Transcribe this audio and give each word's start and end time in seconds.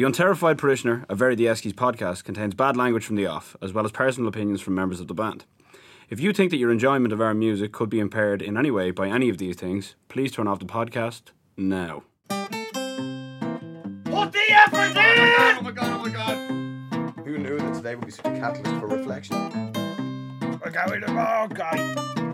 The 0.00 0.06
Unterrified 0.06 0.56
Parishioner, 0.56 1.04
a 1.10 1.14
Very 1.14 1.34
the 1.34 1.44
Eskies 1.44 1.74
podcast, 1.74 2.24
contains 2.24 2.54
bad 2.54 2.74
language 2.74 3.04
from 3.04 3.16
the 3.16 3.26
off, 3.26 3.54
as 3.60 3.74
well 3.74 3.84
as 3.84 3.92
personal 3.92 4.30
opinions 4.30 4.62
from 4.62 4.74
members 4.74 4.98
of 4.98 5.08
the 5.08 5.14
band. 5.14 5.44
If 6.08 6.20
you 6.20 6.32
think 6.32 6.50
that 6.52 6.56
your 6.56 6.72
enjoyment 6.72 7.12
of 7.12 7.20
our 7.20 7.34
music 7.34 7.70
could 7.72 7.90
be 7.90 8.00
impaired 8.00 8.40
in 8.40 8.56
any 8.56 8.70
way 8.70 8.92
by 8.92 9.08
any 9.08 9.28
of 9.28 9.36
these 9.36 9.56
things, 9.56 9.96
please 10.08 10.32
turn 10.32 10.48
off 10.48 10.58
the 10.58 10.64
podcast 10.64 11.32
now. 11.54 12.04
Put 12.30 12.38
the 14.32 14.46
effort 14.52 14.96
in! 14.96 15.58
Oh 15.58 15.60
my 15.64 15.70
god, 15.70 15.92
oh 15.92 15.98
my 15.98 16.08
god. 16.08 16.36
Who 17.26 17.36
knew 17.36 17.58
that 17.58 17.74
today 17.74 17.94
would 17.94 18.06
be 18.06 18.10
such 18.10 18.24
a 18.24 18.38
catalyst 18.38 18.80
for 18.80 18.86
reflection? 18.86 19.36
We're 20.64 20.70
going 20.70 21.02
to 21.02 21.08
go, 21.08 21.46
guy. 21.52 21.76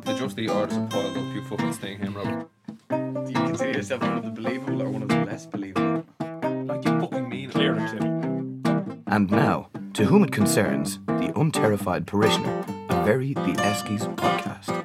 The 0.05 0.15
just 0.17 0.37
the 0.37 0.49
orders 0.51 0.77
are 0.77 0.87
piled 0.87 1.17
up, 1.17 1.35
you 1.35 1.43
fucking 1.43 1.73
staying 1.73 1.99
him, 1.99 2.15
Rob. 2.15 2.49
Do 2.91 3.33
you 3.33 3.45
consider 3.45 3.73
yourself 3.73 4.03
one 4.03 4.19
of 4.19 4.25
the 4.25 4.31
believable 4.31 4.83
or 4.83 4.89
one 4.89 5.03
of 5.03 5.09
the 5.09 5.25
less 5.25 5.47
believable? 5.47 6.05
Like 6.67 6.85
you 6.85 7.01
fucking 7.01 7.26
mean 7.71 7.89
Clear 7.89 8.01
it. 8.01 8.05
it, 8.05 8.65
City. 8.65 9.03
And 9.07 9.31
now, 9.31 9.69
to 9.95 10.05
whom 10.05 10.25
it 10.25 10.33
concerns, 10.33 10.99
the 11.07 11.33
unterrified 11.35 12.07
parishioner, 12.07 12.65
a 12.91 13.05
very 13.05 13.35
the 13.35 13.55
Eskies 13.63 14.15
podcast. 14.17 14.85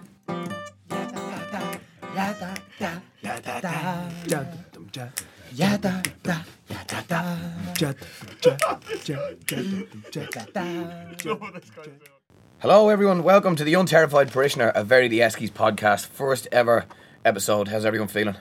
Hello, 12.59 12.89
everyone. 12.89 13.23
Welcome 13.23 13.55
to 13.55 13.63
the 13.63 13.73
Unterrified 13.73 14.31
Parishioner, 14.31 14.69
a 14.69 14.83
very 14.83 15.07
the 15.07 15.19
Eskies 15.19 15.51
podcast. 15.51 16.05
First 16.05 16.47
ever 16.51 16.85
episode. 17.25 17.69
How's 17.69 17.85
everyone 17.85 18.07
feeling? 18.07 18.35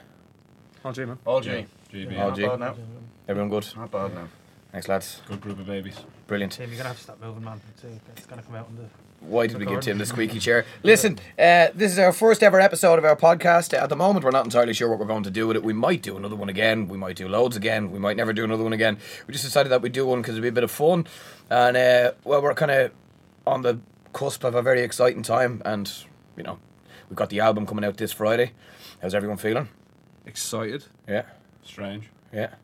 All 0.84 0.92
G, 0.92 1.04
man. 1.04 1.18
All 1.24 1.40
G. 1.40 1.66
GB. 1.92 2.18
All 2.18 2.32
G. 2.32 2.46
bad 3.34 3.36
now. 3.36 3.40
Everyone 3.42 3.50
good? 3.50 3.76
Not 3.76 3.90
bad 3.90 4.14
now. 4.14 4.28
Thanks, 4.72 4.88
lads. 4.88 5.20
Good 5.26 5.40
group 5.40 5.58
of 5.58 5.66
babies. 5.66 5.98
Brilliant. 6.26 6.52
Tim, 6.52 6.70
you're 6.70 6.76
gonna 6.78 6.88
have 6.90 6.96
to 6.98 7.02
stop 7.02 7.20
moving, 7.20 7.44
man. 7.44 7.60
It's, 7.74 7.84
uh, 7.84 7.88
it's 8.16 8.26
gonna 8.26 8.42
come 8.42 8.54
out 8.54 8.68
in 8.68 8.76
the. 8.76 8.84
Why 9.20 9.46
did 9.46 9.58
we 9.58 9.66
give 9.66 9.80
Tim 9.80 9.98
the 9.98 10.06
squeaky 10.06 10.38
chair? 10.38 10.64
Listen, 10.82 11.18
uh, 11.38 11.68
this 11.74 11.92
is 11.92 11.98
our 11.98 12.12
first 12.12 12.42
ever 12.42 12.58
episode 12.58 12.98
of 12.98 13.04
our 13.04 13.16
podcast. 13.16 13.74
At 13.76 13.90
the 13.90 13.96
moment, 13.96 14.24
we're 14.24 14.30
not 14.30 14.46
entirely 14.46 14.72
sure 14.72 14.88
what 14.88 14.98
we're 14.98 15.04
going 15.04 15.24
to 15.24 15.30
do 15.30 15.46
with 15.46 15.56
it. 15.58 15.62
We 15.62 15.74
might 15.74 16.00
do 16.00 16.16
another 16.16 16.36
one 16.36 16.48
again. 16.48 16.88
We 16.88 16.96
might 16.96 17.16
do 17.16 17.28
loads 17.28 17.54
again. 17.54 17.90
We 17.90 17.98
might 17.98 18.16
never 18.16 18.32
do 18.32 18.44
another 18.44 18.62
one 18.62 18.72
again. 18.72 18.96
We 19.26 19.32
just 19.32 19.44
decided 19.44 19.72
that 19.72 19.82
we'd 19.82 19.92
do 19.92 20.06
one 20.06 20.22
because 20.22 20.36
it'd 20.36 20.42
be 20.42 20.48
a 20.48 20.52
bit 20.52 20.64
of 20.64 20.70
fun. 20.70 21.06
And, 21.50 21.76
uh, 21.76 22.12
well, 22.24 22.40
we're 22.40 22.54
kind 22.54 22.70
of 22.70 22.92
on 23.46 23.60
the 23.60 23.80
cusp 24.14 24.42
of 24.42 24.54
a 24.54 24.62
very 24.62 24.80
exciting 24.80 25.22
time. 25.22 25.60
And, 25.66 25.92
you 26.34 26.42
know, 26.42 26.58
we've 27.10 27.16
got 27.16 27.28
the 27.28 27.40
album 27.40 27.66
coming 27.66 27.84
out 27.84 27.98
this 27.98 28.12
Friday. 28.12 28.52
How's 29.02 29.14
everyone 29.14 29.36
feeling? 29.36 29.68
Excited. 30.24 30.84
Yeah. 31.06 31.24
Strange. 31.62 32.08
Yeah. 32.32 32.54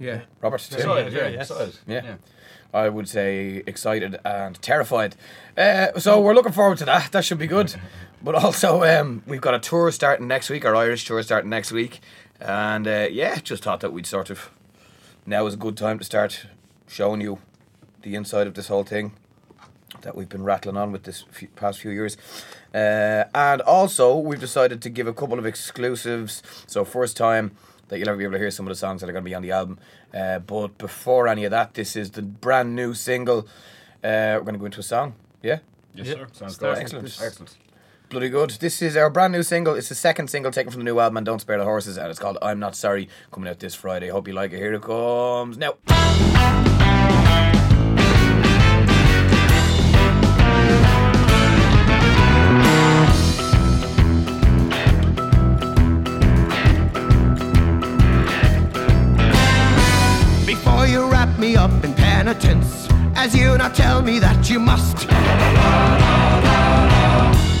Yeah. 0.00 0.22
Robert? 0.40 0.60
Tim? 0.62 0.78
Excited, 0.78 1.12
yeah, 1.12 1.18
yeah, 1.20 1.28
yes. 1.28 1.50
excited. 1.50 1.78
Yeah. 1.86 2.14
I 2.72 2.88
would 2.88 3.08
say 3.08 3.62
excited 3.66 4.18
and 4.24 4.60
terrified. 4.62 5.14
Uh, 5.56 5.98
so 5.98 6.20
we're 6.20 6.34
looking 6.34 6.52
forward 6.52 6.78
to 6.78 6.84
that. 6.86 7.12
That 7.12 7.24
should 7.24 7.38
be 7.38 7.46
good. 7.46 7.74
But 8.22 8.34
also, 8.34 8.84
um, 8.84 9.22
we've 9.26 9.40
got 9.40 9.54
a 9.54 9.58
tour 9.58 9.90
starting 9.90 10.28
next 10.28 10.50
week, 10.50 10.66
our 10.66 10.76
Irish 10.76 11.06
tour 11.06 11.22
starting 11.22 11.48
next 11.48 11.72
week. 11.72 12.00
And 12.38 12.86
uh, 12.86 13.08
yeah, 13.10 13.36
just 13.36 13.62
thought 13.62 13.80
that 13.80 13.94
we'd 13.94 14.04
sort 14.04 14.28
of. 14.28 14.50
Now 15.24 15.46
is 15.46 15.54
a 15.54 15.56
good 15.56 15.74
time 15.78 15.98
to 15.98 16.04
start 16.04 16.44
showing 16.86 17.22
you 17.22 17.38
the 18.02 18.14
inside 18.14 18.46
of 18.46 18.52
this 18.52 18.68
whole 18.68 18.84
thing 18.84 19.12
that 20.02 20.14
we've 20.14 20.28
been 20.28 20.44
rattling 20.44 20.76
on 20.76 20.92
with 20.92 21.04
this 21.04 21.24
few, 21.30 21.48
past 21.48 21.80
few 21.80 21.92
years. 21.92 22.18
Uh, 22.74 23.24
and 23.34 23.62
also, 23.62 24.14
we've 24.18 24.38
decided 24.38 24.82
to 24.82 24.90
give 24.90 25.06
a 25.06 25.14
couple 25.14 25.38
of 25.38 25.46
exclusives. 25.46 26.42
So, 26.66 26.84
first 26.84 27.16
time 27.16 27.52
that 27.90 27.98
you'll 27.98 28.08
ever 28.08 28.16
be 28.16 28.24
able 28.24 28.32
to 28.32 28.38
hear 28.38 28.50
some 28.50 28.66
of 28.66 28.70
the 28.70 28.74
songs 28.76 29.02
that 29.02 29.08
are 29.10 29.12
going 29.12 29.22
to 29.24 29.28
be 29.28 29.34
on 29.34 29.42
the 29.42 29.50
album. 29.52 29.78
Uh, 30.14 30.38
but 30.38 30.78
before 30.78 31.28
any 31.28 31.44
of 31.44 31.50
that, 31.50 31.74
this 31.74 31.94
is 31.96 32.12
the 32.12 32.22
brand 32.22 32.74
new 32.74 32.94
single. 32.94 33.40
Uh, 34.02 34.38
we're 34.38 34.40
going 34.40 34.54
to 34.54 34.58
go 34.58 34.64
into 34.64 34.80
a 34.80 34.82
song. 34.82 35.14
Yeah? 35.42 35.58
Yes, 35.94 36.06
Yeah. 36.06 36.14
sir. 36.14 36.26
Sounds 36.32 36.56
good. 36.56 36.78
Excellent. 36.78 37.20
Excellent. 37.22 37.56
Bloody 38.08 38.28
good. 38.28 38.50
This 38.50 38.80
is 38.82 38.96
our 38.96 39.10
brand 39.10 39.32
new 39.32 39.42
single. 39.44 39.74
It's 39.74 39.88
the 39.88 39.94
second 39.94 40.30
single 40.30 40.50
taken 40.50 40.72
from 40.72 40.80
the 40.80 40.84
new 40.84 40.98
album, 40.98 41.18
and 41.18 41.26
Don't 41.26 41.40
Spare 41.40 41.58
the 41.58 41.64
Horses, 41.64 41.96
and 41.96 42.08
it's 42.08 42.18
called 42.18 42.38
I'm 42.42 42.58
Not 42.58 42.74
Sorry, 42.74 43.08
coming 43.30 43.48
out 43.48 43.60
this 43.60 43.74
Friday. 43.76 44.08
Hope 44.08 44.26
you 44.26 44.34
like 44.34 44.52
it. 44.52 44.56
Here 44.56 44.72
it 44.72 44.82
comes 44.82 45.58
now. 45.58 45.74
Now 63.60 63.68
tell 63.68 64.00
me 64.00 64.18
that 64.18 64.48
you 64.48 64.58
must. 64.58 65.06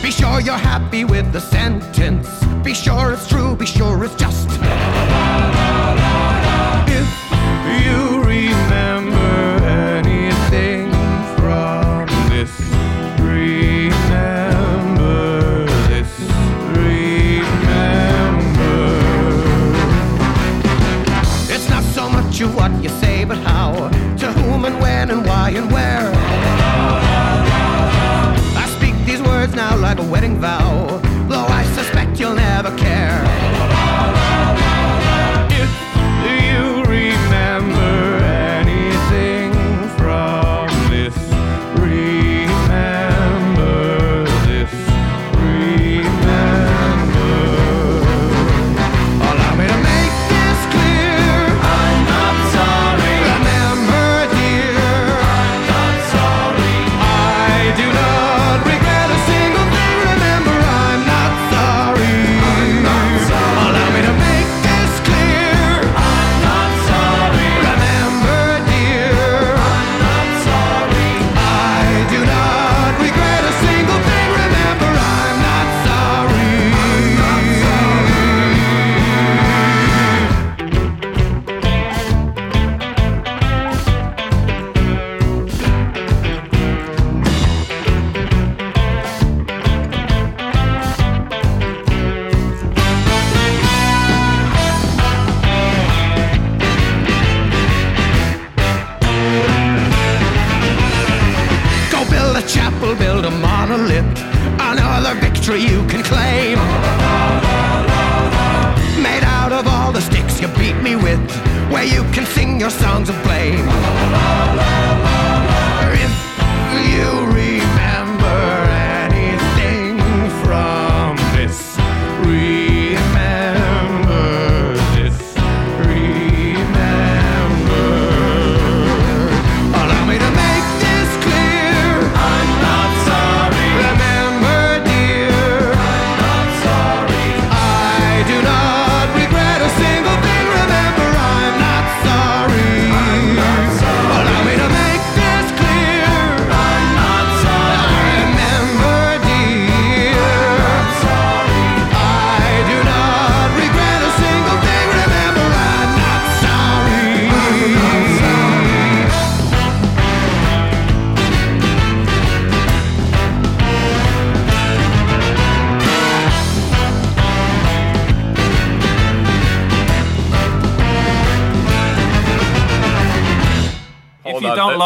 Be 0.02 0.10
sure 0.10 0.40
you're 0.40 0.56
happy 0.56 1.04
with 1.04 1.30
the 1.30 1.40
sentence. 1.40 2.26
Be 2.64 2.72
sure 2.72 3.12
it's 3.12 3.28
true, 3.28 3.54
be 3.54 3.66
sure 3.66 4.02
it's 4.02 4.14
just. 4.14 5.59
Wedding 30.20 30.38
vow, 30.38 31.19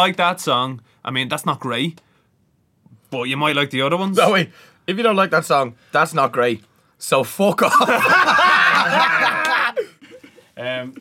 like 0.05 0.17
that 0.17 0.39
song, 0.39 0.81
I 1.03 1.09
mean, 1.11 1.27
that's 1.29 1.45
not 1.45 1.59
great. 1.59 2.01
But 3.09 3.23
you 3.23 3.37
might 3.37 3.55
like 3.55 3.69
the 3.71 3.81
other 3.81 3.97
ones. 3.97 4.17
No, 4.17 4.31
wait. 4.31 4.49
If 4.87 4.97
you 4.97 5.03
don't 5.03 5.15
like 5.15 5.31
that 5.31 5.45
song, 5.45 5.75
that's 5.91 6.13
not 6.13 6.31
great. 6.31 6.63
So 6.97 7.23
fuck 7.23 7.61
off. 7.63 7.89
Um, 10.57 10.93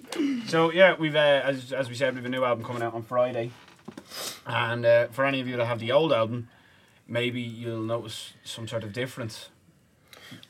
so 0.49 0.73
yeah, 0.73 0.97
we've 0.99 1.15
uh, 1.15 1.41
as 1.45 1.73
as 1.73 1.89
we 1.89 1.95
said, 1.95 2.15
we've 2.15 2.25
a 2.25 2.29
new 2.29 2.45
album 2.45 2.65
coming 2.65 2.83
out 2.83 2.93
on 2.95 3.03
Friday, 3.05 3.51
and 4.47 4.85
uh, 4.85 5.07
for 5.13 5.25
any 5.25 5.41
of 5.41 5.47
you 5.47 5.57
that 5.57 5.67
have 5.67 5.79
the 5.79 5.93
old 5.93 6.13
album, 6.13 6.49
maybe 7.07 7.41
you'll 7.41 7.83
notice 7.83 8.33
some 8.43 8.67
sort 8.67 8.83
of 8.83 8.93
difference. 8.93 9.51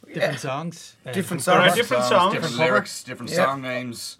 Different 0.07 0.41
songs. 0.41 0.97
uh, 1.05 1.13
Different 1.13 1.45
There 1.45 1.55
are 1.55 1.69
songs. 1.69 1.77
different 1.77 2.05
songs. 2.05 2.33
different 2.35 2.57
lyrics, 2.57 3.05
different 3.05 3.31
Yeah. 3.31 3.45
song 3.45 3.61
names, 3.63 4.17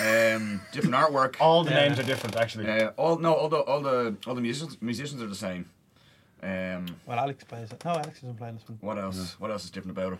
um, 0.00 0.60
different 0.72 0.94
artwork. 0.94 1.36
All 1.40 1.64
the 1.64 1.70
Yeah. 1.70 1.80
names 1.88 1.98
are 1.98 2.02
different, 2.02 2.36
actually. 2.36 2.68
Uh, 2.70 2.90
all 2.96 3.18
no, 3.18 3.32
all 3.34 3.48
the 3.48 3.58
all 3.58 3.80
the 3.82 4.16
all 4.26 4.34
the 4.34 4.40
musicians 4.40 4.80
musicians 4.80 5.22
are 5.22 5.26
the 5.28 5.34
same. 5.34 5.68
Um, 6.42 6.86
Well, 7.06 7.18
Alex 7.18 7.44
plays 7.44 7.72
it. 7.72 7.84
No, 7.84 7.92
Alex 7.92 8.18
isn't 8.18 8.36
playing 8.38 8.56
this 8.56 8.68
one. 8.68 8.78
what 8.80 8.98
else? 8.98 9.36
What 9.40 9.50
else 9.50 9.64
is 9.64 9.70
different 9.70 9.98
about 9.98 10.12
it? 10.14 10.18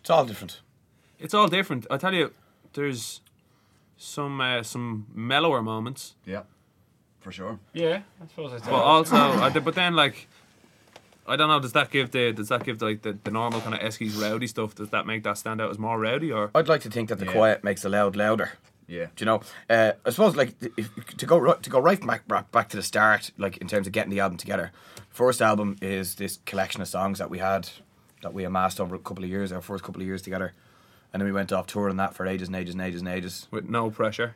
It's 0.00 0.10
all 0.10 0.24
different. 0.24 0.60
It's 1.18 1.34
all 1.34 1.48
different. 1.48 1.86
I 1.90 1.96
tell 1.96 2.14
you, 2.14 2.32
there's 2.72 3.20
some 3.96 4.40
uh, 4.40 4.62
some 4.62 5.06
mellower 5.14 5.62
moments, 5.62 6.14
Yeah, 6.24 6.42
for 7.20 7.32
sure. 7.32 7.58
Yeah, 7.72 8.02
I 8.22 8.26
suppose 8.28 8.52
it's. 8.52 8.66
but 8.66 8.74
also, 8.74 9.16
I, 9.16 9.48
but 9.50 9.74
then 9.74 9.94
like, 9.94 10.28
I 11.28 11.36
don't 11.36 11.48
know. 11.48 11.60
Does 11.60 11.72
that 11.72 11.90
give 11.90 12.10
the 12.12 12.32
does 12.32 12.48
that 12.48 12.64
give 12.64 12.80
like 12.82 13.02
the, 13.02 13.18
the 13.24 13.30
normal 13.30 13.60
kind 13.60 13.74
of 13.74 13.80
Eskies 13.80 14.20
rowdy 14.20 14.46
stuff? 14.46 14.74
Does 14.74 14.90
that 14.90 15.06
make 15.06 15.22
that 15.24 15.38
stand 15.38 15.60
out 15.60 15.70
as 15.70 15.78
more 15.78 15.98
rowdy 15.98 16.30
or? 16.32 16.50
I'd 16.54 16.68
like 16.68 16.82
to 16.82 16.90
think 16.90 17.08
that 17.08 17.18
the 17.18 17.26
Yeah. 17.26 17.32
quiet 17.32 17.64
makes 17.64 17.82
the 17.82 17.88
loud 17.88 18.16
louder. 18.16 18.52
Yeah. 18.88 19.06
Do 19.16 19.24
you 19.24 19.26
know? 19.26 19.40
Uh, 19.68 19.92
I 20.04 20.10
suppose 20.10 20.36
like 20.36 20.54
if, 20.76 20.94
to 21.16 21.26
go 21.26 21.38
right, 21.38 21.60
to 21.62 21.70
go 21.70 21.80
right 21.80 22.00
back, 22.06 22.28
back 22.28 22.52
back 22.52 22.68
to 22.70 22.76
the 22.76 22.82
start, 22.82 23.32
like 23.36 23.56
in 23.58 23.66
terms 23.66 23.86
of 23.86 23.92
getting 23.92 24.10
the 24.10 24.20
album 24.20 24.38
together. 24.38 24.70
First 25.10 25.42
album 25.42 25.76
is 25.82 26.14
this 26.16 26.38
collection 26.46 26.80
of 26.82 26.88
songs 26.88 27.18
that 27.18 27.30
we 27.30 27.38
had 27.38 27.68
that 28.22 28.32
we 28.32 28.44
amassed 28.44 28.80
over 28.80 28.94
a 28.94 28.98
couple 28.98 29.24
of 29.24 29.30
years, 29.30 29.50
our 29.50 29.60
first 29.60 29.82
couple 29.82 30.00
of 30.02 30.06
years 30.06 30.22
together, 30.22 30.52
and 31.12 31.20
then 31.20 31.26
we 31.26 31.32
went 31.32 31.52
off 31.52 31.66
touring 31.66 31.96
that 31.96 32.14
for 32.14 32.26
ages 32.26 32.48
and 32.48 32.56
ages 32.56 32.74
and 32.74 32.82
ages 32.82 33.00
and 33.00 33.08
ages. 33.08 33.48
with 33.50 33.68
no 33.68 33.90
pressure 33.90 34.34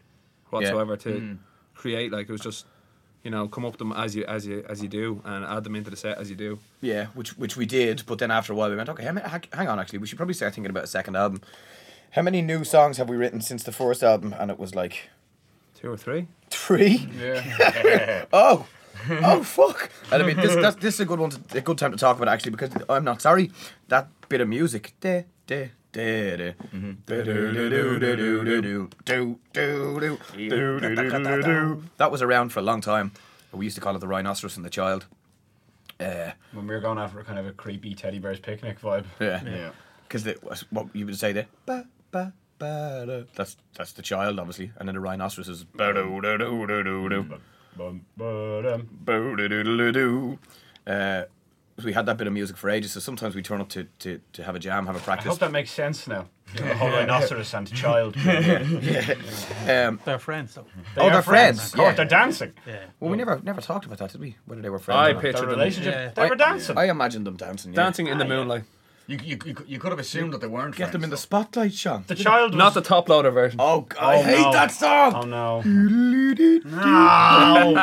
whatsoever 0.51 0.97
to 0.97 1.39
create. 1.75 2.11
Like 2.13 2.29
it 2.29 2.33
was 2.33 2.41
just, 2.41 2.67
you 3.23 3.31
know, 3.31 3.49
come 3.49 3.65
up 3.65 3.73
with 3.73 3.79
them 3.79 3.93
as 3.93 4.15
you 4.17 4.25
as 4.27 4.47
you 4.47 4.65
as 4.69 4.83
you 4.83 4.89
do 4.89 5.21
and 5.25 5.45
add 5.45 5.65
them 5.65 5.77
into 5.77 5.91
the 5.91 5.97
set 5.97 6.19
as 6.19 6.31
you 6.31 6.37
do. 6.37 6.59
Yeah, 6.81 7.07
which 7.15 7.37
which 7.37 7.57
we 7.57 7.67
did, 7.67 8.05
but 8.07 8.19
then 8.19 8.31
after 8.31 8.53
a 8.53 8.57
while 8.57 8.71
we 8.71 8.77
went, 8.77 8.89
okay, 8.89 9.05
hang- 9.05 9.45
hang 9.53 9.69
on, 9.69 9.79
actually, 9.79 9.99
we 9.99 10.07
should 10.07 10.17
probably 10.17 10.35
start 10.35 10.55
thinking 10.55 10.71
about 10.71 10.85
a 10.85 10.89
second 10.89 11.17
album. 11.17 11.41
How 12.13 12.23
many 12.23 12.43
new 12.43 12.65
songs 12.65 12.97
have 12.97 13.09
we 13.09 13.17
written 13.17 13.41
since 13.41 13.63
the 13.63 13.73
first 13.73 14.03
album? 14.03 14.35
And 14.39 14.51
it 14.51 14.59
was 14.59 14.75
like 14.75 15.11
Two 15.75 15.91
or 15.93 15.97
three. 15.97 16.27
three. 16.51 17.09
Yeah. 17.19 18.25
Oh, 18.33 18.67
oh 19.11 19.43
fuck! 19.43 19.91
And 20.13 20.23
I 20.23 20.27
mean, 20.27 20.37
this 20.37 20.55
that's, 20.57 20.77
this 20.77 20.95
is 20.95 21.01
a 21.01 21.05
good 21.07 21.19
one, 21.21 21.31
to, 21.31 21.59
a 21.59 21.61
good 21.63 21.79
time 21.79 21.91
to 21.93 21.97
talk 21.97 22.17
about 22.17 22.29
actually 22.29 22.51
because 22.51 22.71
I'm 22.89 23.03
not 23.05 23.23
sorry. 23.23 23.51
That 23.89 24.09
bit 24.29 24.43
of 24.43 24.49
music, 24.49 24.93
da, 25.01 25.25
da, 25.47 25.71
that 31.97 32.11
was 32.11 32.23
around 32.23 32.51
for 32.51 32.61
a 32.61 32.63
long 32.63 32.81
time. 32.81 33.13
We 33.53 33.65
used 33.67 33.77
to 33.77 33.81
call 33.81 33.97
it 33.97 33.99
the 33.99 34.09
rhinoceros 34.09 34.57
and 34.57 34.65
the 34.65 34.71
child. 34.71 35.07
Uh, 35.99 36.31
when 36.53 36.67
we 36.67 36.75
were 36.75 36.81
going 36.81 36.99
after 36.99 37.23
kind 37.25 37.39
of 37.39 37.47
a 37.47 37.53
creepy 37.53 37.95
teddy 37.95 38.19
bears 38.19 38.41
picnic 38.41 38.81
vibe. 38.81 39.05
Yeah, 39.21 39.43
yeah. 39.45 39.71
Because 40.09 40.27
what 40.71 40.89
you 40.95 41.07
would 41.07 41.19
say 41.19 41.33
there, 41.33 41.47
ba 41.67 41.87
ba 42.11 42.33
ba. 42.59 43.05
Da. 43.07 43.23
That's 43.35 43.57
that's 43.75 43.93
the 43.93 44.03
child, 44.03 44.39
obviously, 44.39 44.73
and 44.77 44.89
then 44.89 44.95
the 44.95 45.01
rhinoceros 45.01 45.49
is. 45.49 45.67
Uh, 50.87 51.25
we 51.85 51.93
had 51.93 52.07
that 52.07 52.17
bit 52.19 52.27
of 52.27 52.33
music 52.33 52.57
for 52.57 52.69
ages, 52.69 52.93
so 52.93 53.01
sometimes 53.01 53.35
we 53.35 53.43
turn 53.43 53.61
up 53.61 53.69
to, 53.71 53.85
to, 54.01 54.21
to 54.35 54.43
have 54.45 54.55
a 54.55 54.59
jam, 54.59 54.87
have 54.87 54.97
a 54.97 55.01
practice. 55.01 55.27
I 55.27 55.31
hope 55.31 55.39
that 55.39 55.53
makes 55.53 55.71
sense 55.71 56.07
now. 56.07 56.29
You 56.55 56.61
know, 56.61 56.69
the 56.69 56.75
whole 56.75 56.89
rhinoceros 56.91 57.55
and 57.55 57.73
child. 57.73 58.17
Um, 59.69 60.01
They're 60.05 60.19
friends, 60.19 60.55
though. 60.55 60.67
They 60.95 61.01
Oh, 61.03 61.11
they're 61.11 61.23
friends, 61.23 61.67
Of 61.67 61.73
course, 61.75 61.91
yeah. 61.91 61.95
they're 61.97 62.05
dancing. 62.07 62.53
Yeah. 62.67 62.85
well, 62.99 63.11
we 63.11 63.17
never 63.17 63.41
never 63.43 63.61
talked 63.61 63.85
about 63.87 63.99
that, 63.99 64.13
did 64.13 64.21
we? 64.21 64.37
Whether 64.47 64.63
they 64.63 64.71
were 64.71 64.79
friends. 64.79 64.99
I 64.99 65.11
or 65.11 65.13
not. 65.15 65.23
pictured 65.23 65.43
Their 65.43 65.49
relationship. 65.49 65.95
Yeah. 65.95 66.11
They 66.11 66.29
were 66.29 66.37
dancing. 66.37 66.77
I 66.79 66.85
imagined 66.89 67.27
them 67.27 67.37
dancing. 67.37 67.73
Yeah. 67.73 67.77
dancing 67.83 68.07
in 68.09 68.19
the 68.19 68.25
moonlight. 68.25 68.65
You, 69.11 69.19
you, 69.25 69.39
you, 69.45 69.55
could- 69.55 69.69
you 69.69 69.79
could 69.81 69.91
have 69.91 69.99
assumed 69.99 70.33
that 70.33 70.41
they 70.41 70.47
weren't. 70.47 70.77
Get 70.77 70.93
them 70.93 71.01
friends, 71.01 71.05
in 71.05 71.11
the 71.11 71.17
though. 71.17 71.21
spotlight, 71.21 71.73
Sean. 71.75 72.05
the 72.07 72.15
child 72.15 72.53
was. 72.53 72.59
Not 72.59 72.75
the 72.75 72.81
top 72.81 73.09
loader 73.09 73.31
version. 73.31 73.59
Oh, 73.61 73.81
God, 73.83 73.99
I 74.03 74.17
Oh, 74.19 74.23
hate 74.23 74.41
no. 74.43 74.53
that 74.53 74.71
song. 74.71 75.15
Oh 75.17 75.23
no. 75.23 75.63
It's 76.43 76.65
No. 76.65 77.75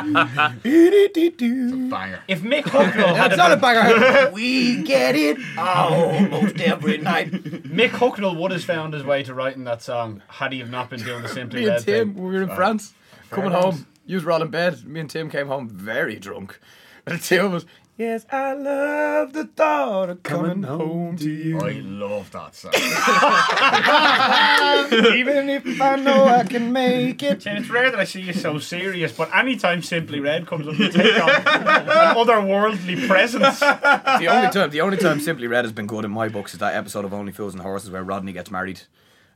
Banger. 1.89 2.19
if 2.27 2.41
Mick 2.41 2.63
Hucknall 2.63 3.15
had 3.15 3.35
not 3.37 3.51
a 3.51 3.55
been, 3.55 3.61
banger. 3.61 4.31
we 4.33 4.83
get 4.83 5.15
it 5.15 5.37
almost 5.57 6.59
every 6.61 6.97
night. 6.97 7.31
Mick 7.31 7.89
Hucknall 7.89 8.37
would 8.39 8.51
have 8.51 8.63
found 8.63 8.93
his 8.93 9.03
way 9.03 9.23
to 9.23 9.33
writing 9.33 9.63
that 9.65 9.81
song 9.81 10.21
had 10.27 10.53
he 10.53 10.59
have 10.59 10.69
not 10.69 10.89
been 10.89 11.01
doing 11.01 11.21
the 11.23 11.29
Simply 11.29 11.61
Me 11.61 11.67
and 11.69 11.83
Tim, 11.83 12.13
thing. 12.13 12.23
we 12.23 12.31
were 12.35 12.43
in 12.43 12.49
uh, 12.49 12.55
France, 12.55 12.93
coming 13.29 13.51
enough. 13.51 13.63
home. 13.63 13.87
You 14.05 14.19
were 14.21 14.31
all 14.31 14.41
in 14.41 14.49
bed. 14.49 14.85
Me 14.85 14.99
and 15.01 15.09
Tim 15.09 15.29
came 15.29 15.47
home 15.47 15.67
very 15.69 16.15
drunk. 16.15 16.59
And 17.05 17.15
the 17.19 17.23
two 17.23 17.45
of 17.45 17.53
us, 17.53 17.65
yes, 17.97 18.25
I 18.31 18.53
love 18.53 19.33
the 19.33 19.45
thought 19.45 20.09
of 20.09 20.23
coming 20.23 20.63
home 20.63 21.17
to 21.17 21.29
you. 21.29 21.59
I 21.59 21.73
love 21.73 22.31
that 22.31 22.55
song. 22.55 22.71
Even 25.17 25.49
if 25.49 25.81
I 25.81 25.95
know 25.97 26.25
I 26.25 26.43
can 26.43 26.71
make 26.71 27.21
it. 27.23 27.45
And 27.45 27.59
it's 27.59 27.69
rare 27.69 27.91
that 27.91 27.99
I 27.99 28.03
see 28.05 28.21
you 28.21 28.33
so 28.33 28.59
serious, 28.59 29.11
but 29.11 29.33
anytime 29.35 29.81
Simply 29.81 30.19
Red 30.19 30.47
comes 30.47 30.67
up, 30.67 30.77
you 30.77 30.91
take 30.91 31.21
on 31.21 31.29
an 31.29 32.15
otherworldly 32.15 33.07
presence. 33.07 33.59
The 33.59 34.27
only 34.29 34.49
time, 34.51 34.69
the 34.69 34.81
only 34.81 34.97
time 34.97 35.19
Simply 35.19 35.47
Red 35.47 35.65
has 35.65 35.71
been 35.71 35.87
good 35.87 36.05
in 36.05 36.11
my 36.11 36.29
books 36.29 36.53
is 36.53 36.59
that 36.59 36.75
episode 36.75 37.05
of 37.05 37.13
Only 37.13 37.31
Fools 37.31 37.53
and 37.53 37.61
Horses 37.61 37.89
where 37.89 38.03
Rodney 38.03 38.33
gets 38.33 38.51
married, 38.51 38.81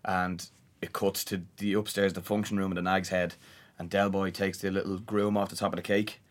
and 0.05 0.47
it 0.81 0.93
cuts 0.93 1.23
to 1.25 1.41
the 1.57 1.73
upstairs, 1.73 2.13
the 2.13 2.21
function 2.21 2.57
room 2.57 2.71
at 2.71 2.75
the 2.75 2.81
Nag's 2.81 3.09
Head, 3.09 3.35
and 3.77 3.89
Del 3.89 4.09
Boy 4.09 4.31
takes 4.31 4.59
the 4.59 4.71
little 4.71 4.97
groom 4.99 5.37
off 5.37 5.49
the 5.49 5.55
top 5.55 5.73
of 5.73 5.77
the 5.77 5.83
cake, 5.83 6.21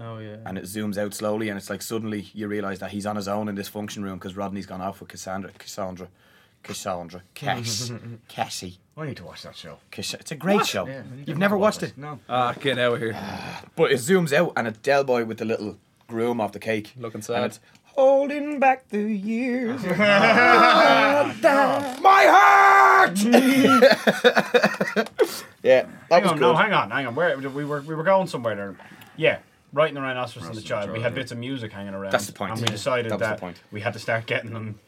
Oh, 0.00 0.18
yeah. 0.18 0.36
and 0.46 0.56
it 0.56 0.64
zooms 0.64 0.96
out 0.96 1.12
slowly, 1.14 1.48
and 1.48 1.58
it's 1.58 1.68
like 1.70 1.82
suddenly 1.82 2.28
you 2.32 2.46
realise 2.48 2.78
that 2.78 2.90
he's 2.92 3.04
on 3.06 3.16
his 3.16 3.26
own 3.28 3.48
in 3.48 3.54
this 3.56 3.68
function 3.68 4.02
room 4.04 4.18
because 4.18 4.36
Rodney's 4.36 4.66
gone 4.66 4.80
off 4.80 5.00
with 5.00 5.08
Cassandra, 5.08 5.50
Cassandra, 5.58 6.08
Cassandra, 6.62 7.22
Cass, 7.34 7.90
Cassie. 8.28 8.78
I 8.96 9.06
need 9.06 9.16
to 9.18 9.24
watch 9.24 9.42
that 9.42 9.56
show. 9.56 9.78
Cass- 9.90 10.14
It's 10.14 10.30
a 10.32 10.36
great 10.36 10.66
show. 10.66 10.86
Yeah, 10.86 11.02
You've 11.26 11.38
never 11.38 11.56
watched 11.58 11.82
it, 11.82 11.96
No. 11.98 12.18
Ah, 12.28 12.52
get 12.60 12.78
out 12.78 12.94
of 12.94 13.00
here. 13.00 13.16
but 13.76 13.90
it 13.92 13.96
zooms 13.98 14.32
out, 14.32 14.52
and 14.56 14.66
it's 14.68 14.78
Del 14.78 15.04
Boy 15.04 15.24
with 15.24 15.38
the 15.38 15.44
little 15.44 15.76
groom 16.06 16.40
off 16.40 16.52
the 16.52 16.58
cake, 16.58 16.92
Looking 16.96 17.18
and 17.18 17.24
sad. 17.24 17.44
it's 17.44 17.60
holding 17.84 18.60
back 18.60 18.88
the 18.90 19.00
years. 19.02 19.82
My 22.00 22.24
heart. 22.28 23.18
yeah, 25.62 25.82
that 25.82 25.88
Hang 26.10 26.22
was 26.22 26.32
on, 26.32 26.38
good. 26.38 26.40
no, 26.40 26.54
hang 26.56 26.72
on, 26.72 26.90
hang 26.90 27.06
on. 27.06 27.14
Where 27.14 27.36
we 27.38 27.64
were, 27.64 27.80
we 27.82 27.94
were 27.94 28.02
going 28.04 28.26
somewhere 28.26 28.54
there. 28.54 28.76
Yeah, 29.16 29.38
writing 29.72 29.94
the 29.94 30.00
rhinoceros 30.00 30.46
and 30.46 30.54
the 30.54 30.60
Rhinoceros 30.60 30.86
child. 30.86 30.90
We 30.92 31.00
had 31.00 31.12
yeah. 31.12 31.16
bits 31.16 31.32
of 31.32 31.38
music 31.38 31.72
hanging 31.72 31.94
around. 31.94 32.12
That's 32.12 32.26
the 32.26 32.32
point. 32.32 32.52
And 32.52 32.60
we 32.60 32.66
decided 32.66 33.12
That 33.12 33.18
that, 33.20 33.36
the 33.36 33.40
point. 33.40 33.60
we 33.70 33.80
had 33.80 33.92
to 33.92 33.98
start 33.98 34.26
getting 34.26 34.52
them 34.52 34.80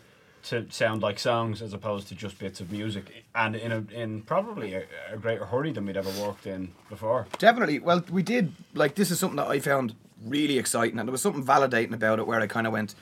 to 0.44 0.66
sound 0.70 1.02
like 1.02 1.18
songs 1.18 1.60
as 1.60 1.74
opposed 1.74 2.08
to 2.08 2.14
just 2.14 2.38
bits 2.38 2.60
of 2.60 2.72
music, 2.72 3.24
and 3.34 3.54
in 3.54 3.72
a, 3.72 3.84
in 3.94 4.22
probably 4.22 4.72
a, 4.72 4.84
a 5.12 5.18
greater 5.18 5.44
hurry 5.44 5.70
than 5.70 5.84
we'd 5.84 5.98
ever 5.98 6.10
worked 6.22 6.46
in 6.46 6.72
before. 6.88 7.26
Definitely. 7.38 7.78
Well, 7.78 8.02
we 8.10 8.22
did. 8.22 8.52
Like, 8.72 8.94
this 8.94 9.10
is 9.10 9.18
something 9.18 9.36
that 9.36 9.48
I 9.48 9.58
found 9.60 9.94
really 10.24 10.58
exciting, 10.58 10.98
and 10.98 11.06
there 11.06 11.12
was 11.12 11.20
something 11.20 11.44
validating 11.44 11.92
about 11.92 12.18
it 12.18 12.26
where 12.26 12.40
I 12.40 12.46
kind 12.46 12.66
of 12.66 12.72
went, 12.72 12.94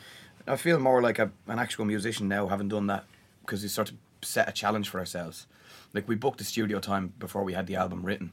I 0.48 0.56
feel 0.56 0.80
more 0.80 1.00
like 1.00 1.20
a, 1.20 1.30
an 1.46 1.60
actual 1.60 1.84
musician 1.84 2.26
now, 2.26 2.48
having 2.48 2.68
done 2.68 2.88
that, 2.88 3.04
because 3.42 3.62
we 3.62 3.68
sort 3.68 3.90
of 3.90 3.96
set 4.22 4.48
a 4.48 4.52
challenge 4.52 4.88
for 4.88 4.98
ourselves. 4.98 5.46
Like, 5.94 6.08
we 6.08 6.16
booked 6.16 6.38
the 6.38 6.44
studio 6.44 6.80
time 6.80 7.12
before 7.20 7.44
we 7.44 7.52
had 7.52 7.68
the 7.68 7.76
album 7.76 8.04
written. 8.04 8.32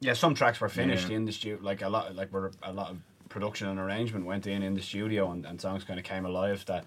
Yeah, 0.00 0.12
some 0.12 0.34
tracks 0.34 0.60
were 0.60 0.68
finished 0.68 1.08
Yeah. 1.08 1.16
in 1.16 1.24
the 1.24 1.32
studio. 1.32 1.58
Like 1.62 1.82
a 1.82 1.88
lot, 1.88 2.14
like 2.14 2.32
were 2.32 2.52
a 2.62 2.72
lot 2.72 2.90
of 2.90 2.98
production 3.28 3.68
and 3.68 3.78
arrangement 3.78 4.24
went 4.26 4.46
in 4.46 4.62
in 4.62 4.74
the 4.74 4.82
studio, 4.82 5.30
and, 5.30 5.44
and 5.46 5.60
songs 5.60 5.84
kind 5.84 5.98
of 5.98 6.04
came 6.04 6.24
alive 6.26 6.64
that 6.66 6.84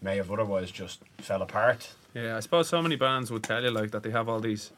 may 0.00 0.16
have 0.16 0.30
otherwise 0.30 0.70
just 0.70 1.00
fell 1.18 1.42
apart. 1.42 1.92
Yeah, 2.14 2.36
I 2.36 2.40
suppose 2.40 2.68
so 2.68 2.82
many 2.82 2.96
bands 2.96 3.30
would 3.30 3.42
tell 3.42 3.62
you 3.62 3.70
like 3.70 3.90
that 3.92 4.02
they 4.02 4.10
have 4.10 4.28
all 4.28 4.40
these 4.40 4.70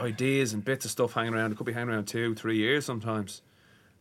ideas 0.00 0.52
and 0.52 0.64
bits 0.64 0.84
of 0.84 0.90
stuff 0.90 1.12
hanging 1.12 1.34
around. 1.34 1.52
It 1.52 1.56
could 1.58 1.66
be 1.66 1.72
hanging 1.72 1.90
around 1.94 2.06
two, 2.06 2.34
three 2.34 2.56
years 2.56 2.84
sometimes, 2.84 3.42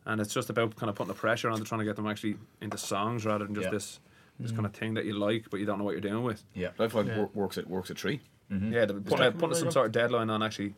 and 0.05 0.21
it's 0.21 0.33
just 0.33 0.49
about 0.49 0.75
kind 0.75 0.89
of 0.89 0.95
putting 0.95 1.09
the 1.13 1.19
pressure 1.19 1.49
on 1.49 1.57
to 1.59 1.63
trying 1.63 1.79
to 1.79 1.85
get 1.85 1.95
them 1.95 2.07
actually 2.07 2.37
into 2.61 2.77
songs 2.77 3.25
rather 3.25 3.45
than 3.45 3.55
just 3.55 3.65
Yeah. 3.65 3.71
this 3.71 3.99
this 4.39 4.51
mm. 4.51 4.55
kind 4.55 4.65
of 4.67 4.73
thing 4.73 4.93
that 4.93 5.05
you 5.05 5.13
like 5.13 5.49
but 5.49 5.59
you 5.59 5.65
don't 5.65 5.79
know 5.79 5.83
what 5.83 5.93
you're 5.93 6.01
doing 6.01 6.23
with. 6.23 6.43
Yeah. 6.53 6.69
I 6.79 6.87
feel 6.87 7.01
like 7.01 7.07
Yeah. 7.09 7.17
wor- 7.17 7.29
works 7.33 7.57
at 7.57 7.67
works 7.67 7.89
at 7.89 7.97
tree. 7.97 8.19
Mm-hmm. 8.51 8.71
Yeah, 8.71 8.85
putting, 8.85 9.21
out- 9.21 9.37
putting 9.39 9.55
some 9.55 9.71
sort 9.71 9.87
of 9.87 9.91
deadline 9.91 10.29
on 10.29 10.43
actually 10.43 10.75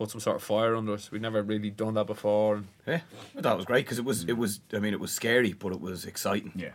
put 0.00 0.10
some 0.10 0.20
sort 0.20 0.36
of 0.36 0.42
fire 0.42 0.74
under 0.74 0.94
us. 0.94 1.12
We'd 1.12 1.20
never 1.20 1.42
really 1.42 1.68
done 1.68 1.92
that 1.94 2.06
before. 2.06 2.56
And 2.56 2.66
Yeah, 2.86 3.00
I 3.36 3.42
thought 3.42 3.52
it 3.52 3.56
was 3.56 3.66
great 3.66 3.84
because 3.84 3.98
it 3.98 4.04
was 4.06 4.24
it 4.24 4.32
was. 4.32 4.60
I 4.72 4.78
mean, 4.78 4.94
it 4.94 5.00
was 5.00 5.12
scary, 5.12 5.52
but 5.52 5.72
it 5.72 5.80
was 5.80 6.06
exciting. 6.06 6.52
Yeah. 6.56 6.72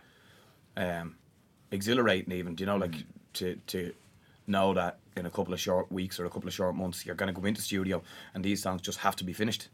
um, 0.76 1.16
exhilarating 1.72 2.32
even. 2.32 2.54
Do 2.54 2.62
you 2.62 2.66
know, 2.66 2.76
like 2.76 2.94
to 3.34 3.56
to 3.66 3.92
know 4.46 4.74
that 4.74 4.98
in 5.16 5.26
a 5.26 5.30
couple 5.30 5.52
of 5.52 5.58
short 5.60 5.90
weeks 5.90 6.20
or 6.20 6.24
a 6.24 6.30
couple 6.30 6.46
of 6.46 6.54
short 6.54 6.76
months, 6.76 7.04
you're 7.04 7.16
going 7.16 7.34
to 7.34 7.40
go 7.40 7.44
into 7.46 7.60
studio 7.60 8.00
and 8.32 8.44
these 8.44 8.62
songs 8.62 8.80
just 8.80 8.98
have 8.98 9.16
to 9.16 9.24
be 9.24 9.32
finished. 9.32 9.68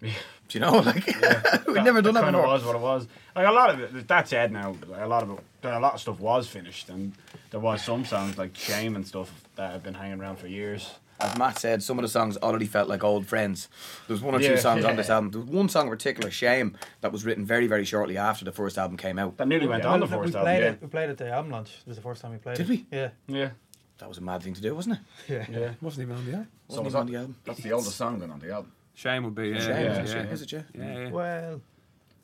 Yeah. 0.00 0.10
Do 0.48 0.58
you 0.58 0.60
know? 0.64 0.80
Like 0.84 1.06
we'd 1.68 1.84
never 1.84 2.02
done 2.02 2.14
that 2.14 2.24
kind 2.24 2.34
of 2.34 2.42
before. 2.42 2.54
was 2.54 2.64
what 2.64 2.74
it 2.74 2.82
was. 2.82 3.06
Like 3.36 3.46
a 3.46 3.52
lot 3.52 3.70
of 3.70 3.96
it, 3.96 4.08
that 4.08 4.26
said 4.26 4.50
now, 4.50 4.74
a 4.96 5.06
lot 5.06 5.22
of 5.22 5.30
it, 5.30 5.44
a 5.62 5.78
lot 5.78 5.94
of 5.94 6.00
stuff 6.00 6.18
was 6.18 6.48
finished, 6.48 6.88
and 6.88 7.12
there 7.52 7.60
was 7.60 7.84
some 7.84 8.04
songs 8.04 8.36
like 8.36 8.56
Shame 8.56 8.96
and 8.96 9.06
stuff 9.06 9.30
that 9.54 9.70
have 9.70 9.84
been 9.84 9.94
hanging 9.94 10.20
around 10.20 10.40
for 10.40 10.48
years. 10.48 10.90
As 11.20 11.38
Matt 11.38 11.58
said, 11.58 11.82
some 11.84 11.98
of 11.98 12.02
the 12.02 12.08
songs 12.08 12.36
already 12.38 12.66
felt 12.66 12.88
like 12.88 13.04
old 13.04 13.26
friends. 13.26 13.68
There 14.08 14.14
was 14.14 14.22
one 14.22 14.34
or 14.34 14.38
two 14.40 14.46
Yeah. 14.46 14.56
songs 14.56 14.84
on 14.84 14.96
this 14.96 15.08
album. 15.08 15.30
There 15.30 15.40
was 15.40 15.50
one 15.50 15.68
song 15.68 15.84
in 15.84 15.90
particular, 15.90 16.30
Shame, 16.32 16.76
that 17.00 17.12
was 17.12 17.24
written 17.24 17.44
very, 17.46 17.68
very 17.68 17.84
shortly 17.84 18.16
after 18.18 18.44
the 18.44 18.50
first 18.52 18.76
album 18.76 18.96
came 18.96 19.18
out. 19.20 19.36
That 19.36 19.46
nearly 19.46 19.68
went 19.68 19.84
Well, 19.84 19.92
on 19.94 20.00
the 20.00 20.06
first 20.08 20.18
we 20.26 20.32
first 20.32 20.42
played 20.42 20.62
album. 20.64 20.74
it. 20.74 20.82
We 20.82 20.88
played 20.88 21.10
it 21.10 21.18
the 21.18 21.30
album 21.30 21.52
launch. 21.52 21.70
It 21.80 21.86
was 21.86 21.96
the 21.96 22.02
first 22.02 22.22
time 22.22 22.32
we 22.32 22.38
played 22.38 22.56
Did 22.56 22.68
it. 22.68 22.74
Did 22.74 22.90
we? 22.90 22.96
Yeah. 22.98 23.08
Yeah, 23.28 23.36
yeah. 23.38 23.50
That 23.98 24.08
was 24.08 24.18
a 24.18 24.22
mad 24.22 24.42
thing 24.42 24.54
to 24.54 24.60
do, 24.60 24.74
wasn't 24.74 24.96
it? 24.96 25.32
Yeah. 25.32 25.46
yeah. 25.60 25.70
Wasn't 25.80 26.02
even 26.02 26.16
on 26.16 26.24
the 26.24 26.32
album. 26.32 26.48
Wasn't 26.68 26.68
So 26.68 26.80
even 26.80 26.92
that, 26.92 26.98
on 26.98 27.06
the 27.06 27.16
album. 27.16 27.36
that's 27.44 27.60
the 27.60 27.72
oldest 27.72 27.96
song 27.96 28.18
then 28.18 28.30
on 28.32 28.40
the 28.40 28.50
album. 28.52 28.72
Shame 28.94 29.22
would 29.24 29.34
be. 29.36 29.50
Yeah, 29.50 29.58
Shame, 29.60 29.68
yeah, 29.84 30.02
is, 30.02 30.12
yeah. 30.12 30.20
it? 30.22 30.32
is 30.32 30.42
it, 30.42 30.52
yeah? 30.52 30.62
Yeah, 30.74 30.98
yeah. 30.98 31.10
Well, 31.10 31.60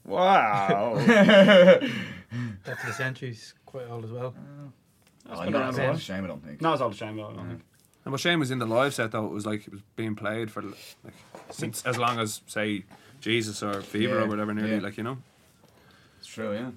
Wow. 0.04 0.94
that's 2.64 2.84
the 2.84 2.92
century's 2.92 3.54
quite 3.66 3.88
old 3.88 4.04
as 4.04 4.10
well. 4.10 4.34
Oh, 5.30 5.42
been 5.44 5.52
not 5.52 5.60
around 5.60 5.68
as 5.70 5.78
a 5.78 5.80
old 5.82 5.88
while. 5.88 5.96
as 5.96 6.02
Shame, 6.02 6.24
I 6.24 6.26
don't 6.26 6.44
think. 6.44 6.60
no, 6.62 6.72
it's 6.72 6.82
all 6.82 6.90
the 6.90 6.96
shame. 6.96 7.20
I 7.20 7.22
don't 7.32 7.48
think. 7.48 7.62
And 8.08 8.12
what 8.14 8.22
Shame 8.22 8.40
was 8.40 8.50
in 8.50 8.58
the 8.58 8.64
live 8.64 8.94
set 8.94 9.10
though, 9.12 9.26
it 9.26 9.32
was 9.32 9.44
like 9.44 9.66
it 9.66 9.70
was 9.70 9.82
being 9.94 10.14
played 10.14 10.50
for 10.50 10.62
like 10.62 11.12
since 11.50 11.84
as 11.84 11.98
long 11.98 12.18
as 12.18 12.40
say 12.46 12.84
Jesus 13.20 13.62
or 13.62 13.82
Fever 13.82 14.14
Yeah, 14.16 14.22
or 14.22 14.26
whatever 14.26 14.54
nearly, 14.54 14.76
yeah. 14.76 14.80
like 14.80 14.96
you 14.96 15.02
know. 15.02 15.18
It's 16.18 16.26
true, 16.26 16.54
yeah. 16.54 16.70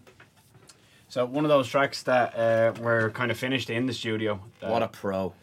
So 1.08 1.24
one 1.26 1.46
of 1.46 1.50
those 1.50 1.70
tracks 1.70 2.04
that 2.04 2.36
uh, 2.38 2.74
were 2.82 3.12
kind 3.12 3.32
of 3.32 3.38
finished 3.38 3.70
in 3.70 3.86
the 3.86 3.94
studio. 3.94 4.42
uh, 4.62 4.68
What 4.68 4.84
a 4.84 4.90
pro. 4.90 5.34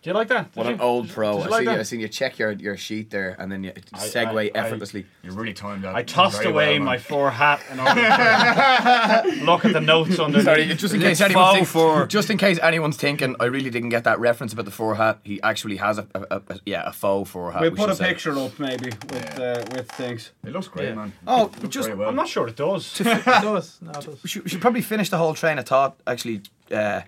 Do 0.00 0.10
you 0.10 0.14
like 0.14 0.28
that? 0.28 0.54
What 0.54 0.64
Did 0.64 0.74
an 0.74 0.80
old 0.80 1.08
pro. 1.08 1.38
you 1.38 1.42
I 1.42 1.46
like 1.48 1.58
see, 1.66 1.72
you. 1.72 1.78
I 1.78 1.82
seen 1.82 2.00
you 2.00 2.08
check 2.08 2.38
your, 2.38 2.52
your 2.52 2.76
sheet 2.76 3.10
there 3.10 3.34
and 3.38 3.50
then 3.50 3.64
you 3.64 3.72
segue 3.72 4.28
I- 4.38 4.44
I- 4.44 4.50
effortlessly. 4.64 5.06
You're 5.24 5.32
really 5.34 5.52
timed 5.52 5.82
that. 5.82 5.94
I 5.96 6.04
tossed 6.04 6.44
away 6.44 6.78
well, 6.78 6.86
my 6.86 6.92
man. 6.92 7.00
four 7.00 7.30
hat 7.32 7.60
in 7.72 7.80
order 7.80 7.94
to 8.00 9.44
look 9.44 9.64
at 9.64 9.72
the 9.72 9.80
notes 9.80 10.18
underneath. 10.20 10.44
Sorry, 10.44 10.66
just 10.66 10.94
in 10.94 11.00
case 11.00 11.20
It's 11.20 11.20
anyone's 11.22 11.54
think- 11.56 11.66
for- 11.68 12.06
just 12.06 12.30
in 12.30 12.38
case 12.38 12.58
anyone's 12.62 12.96
thinking, 12.96 13.34
I 13.40 13.46
really 13.46 13.70
didn't 13.70 13.88
get 13.88 14.04
that 14.04 14.20
reference 14.20 14.52
about 14.52 14.66
the 14.66 14.70
four 14.70 14.94
hat. 14.94 15.18
He 15.24 15.42
actually 15.42 15.76
has 15.78 15.98
a, 15.98 16.06
a, 16.14 16.20
a, 16.30 16.42
a- 16.48 16.60
yeah 16.64 16.88
a 16.88 16.92
faux 16.92 17.28
four 17.28 17.50
hat. 17.52 17.60
We'll 17.62 17.70
we 17.72 17.76
put 17.76 17.90
a 17.90 17.96
say. 17.96 18.08
picture 18.08 18.38
up 18.38 18.56
maybe 18.60 18.90
with 19.10 19.38
Yeah. 19.38 19.44
uh, 19.44 19.64
with 19.74 19.90
things. 19.92 20.30
It 20.44 20.52
looks 20.52 20.68
great, 20.68 20.90
Yeah. 20.90 20.94
man. 20.94 21.12
Oh, 21.26 21.46
It 21.46 21.62
looks 21.62 21.74
just- 21.74 21.92
well. 21.92 22.08
I'm 22.08 22.14
not 22.16 22.28
sure 22.28 22.46
it 22.46 22.54
does. 22.56 23.00
it 23.04 23.24
does. 23.24 23.78
No, 23.82 23.90
it 23.90 23.94
does. 24.06 24.22
We 24.22 24.28
should, 24.28 24.44
we 24.44 24.50
should 24.50 24.60
probably 24.60 24.82
finish 24.82 25.10
the 25.10 25.18
whole 25.18 25.34
train 25.34 25.58
of 25.58 25.66
thought. 25.66 25.98
Actually, 26.06 26.42
uh, 26.70 27.00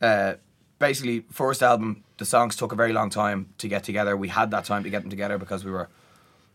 uh, 0.00 0.34
basically, 0.82 1.24
first 1.30 1.62
album, 1.62 2.02
the 2.18 2.24
songs 2.26 2.56
took 2.56 2.72
a 2.72 2.76
very 2.76 2.92
long 2.92 3.08
time 3.10 3.46
to 3.58 3.68
get 3.68 3.82
together. 3.84 4.16
We 4.16 4.28
had 4.28 4.50
that 4.50 4.64
time 4.66 4.82
to 4.82 4.90
get 4.90 5.00
them 5.02 5.10
together 5.10 5.38
because 5.38 5.64
we 5.64 5.70
were 5.70 5.88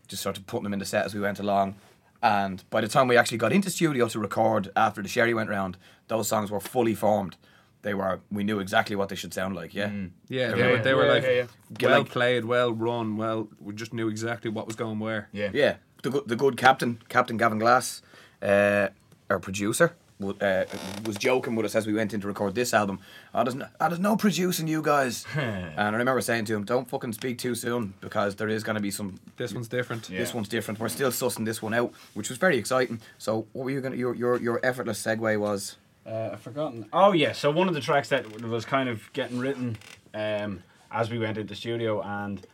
just 0.06 0.22
sort 0.22 0.38
of 0.38 0.46
putting 0.46 0.64
them 0.64 0.72
in 0.72 0.78
the 0.78 0.84
set 0.84 1.04
as 1.06 1.14
we 1.14 1.20
went 1.20 1.40
along. 1.40 1.74
And 2.22 2.62
by 2.70 2.80
the 2.80 2.88
time 2.88 3.08
we 3.08 3.16
actually 3.16 3.38
got 3.38 3.52
into 3.52 3.70
studio 3.70 4.08
to 4.08 4.18
record 4.18 4.70
after 4.76 5.02
the 5.02 5.08
sherry 5.08 5.34
went 5.34 5.50
round, 5.50 5.76
those 6.08 6.28
songs 6.28 6.50
were 6.50 6.60
fully 6.60 6.94
formed. 6.94 7.36
They 7.82 7.94
were. 7.94 8.20
We 8.30 8.42
knew 8.44 8.58
exactly 8.60 8.96
what 8.96 9.08
they 9.08 9.16
should 9.16 9.32
sound 9.32 9.54
like. 9.54 9.72
Yeah. 9.72 9.90
Yeah, 10.28 10.50
they 10.52 10.58
Yeah, 10.58 10.70
were, 10.72 10.82
they 10.82 10.94
were 10.94 11.06
yeah, 11.06 11.12
like 11.12 11.22
yeah, 11.24 11.30
yeah. 11.30 11.46
Well 11.88 11.98
like- 12.00 12.10
played, 12.10 12.44
well 12.44 12.72
run, 12.72 13.16
well. 13.16 13.48
We 13.60 13.72
just 13.74 13.92
knew 13.94 14.08
exactly 14.08 14.50
what 14.50 14.66
was 14.66 14.76
going 14.76 14.98
where. 14.98 15.28
Yeah. 15.32 15.50
Yeah, 15.54 15.74
the 16.02 16.10
good, 16.10 16.28
the 16.28 16.36
good 16.36 16.56
captain, 16.56 17.00
Captain 17.08 17.36
Gavin 17.36 17.58
Glass, 17.60 18.02
uh, 18.42 18.88
our 19.30 19.38
producer, 19.38 19.88
wa- 19.88 19.92
uh, 20.20 20.64
was 21.06 21.16
joking 21.16 21.54
with 21.54 21.64
us 21.66 21.74
as 21.74 21.86
we 21.86 21.92
went 21.92 22.12
in 22.12 22.20
to 22.20 22.26
record 22.26 22.54
this 22.54 22.74
album. 22.74 22.98
Oh, 23.34 23.44
there's 23.44 23.54
no, 23.54 23.66
oh, 23.80 23.88
there's 23.88 24.00
no 24.00 24.16
producing 24.16 24.66
you 24.66 24.82
guys. 24.82 25.24
and 25.36 25.78
I 25.80 25.90
remember 25.90 26.20
saying 26.20 26.46
to 26.46 26.54
him, 26.54 26.64
"Don't 26.64 26.88
fucking 26.88 27.12
speak 27.12 27.38
too 27.38 27.54
soon 27.54 27.94
because 28.00 28.36
there 28.36 28.48
is 28.48 28.62
going 28.64 28.74
to 28.76 28.82
be 28.82 28.90
some. 28.90 29.20
This 29.36 29.52
one's 29.54 29.68
different. 29.68 30.08
This 30.08 30.30
Yeah. 30.30 30.34
one's 30.34 30.48
different. 30.48 30.80
We're 30.80 30.88
still 30.88 31.10
sussing 31.10 31.44
this 31.44 31.62
one 31.62 31.74
out, 31.74 31.92
which 32.14 32.28
was 32.28 32.38
very 32.38 32.56
exciting. 32.58 33.00
So, 33.18 33.46
what 33.52 33.64
were 33.64 33.70
you 33.70 33.80
going 33.80 33.92
to? 33.92 33.98
Your 33.98 34.14
your 34.14 34.40
your 34.40 34.60
effortless 34.64 35.02
segue 35.02 35.38
was. 35.38 35.76
Uh, 36.06 36.30
I've 36.32 36.40
forgotten. 36.40 36.86
Oh 36.92 37.12
yeah, 37.12 37.32
so 37.32 37.50
one 37.50 37.68
of 37.68 37.74
the 37.74 37.80
tracks 37.80 38.08
that 38.08 38.42
was 38.42 38.64
kind 38.64 38.88
of 38.88 39.12
getting 39.12 39.38
written 39.38 39.76
um, 40.14 40.62
as 40.90 41.10
we 41.10 41.18
went 41.18 41.36
into 41.36 41.48
the 41.48 41.54
studio 41.54 42.00
and 42.02 42.46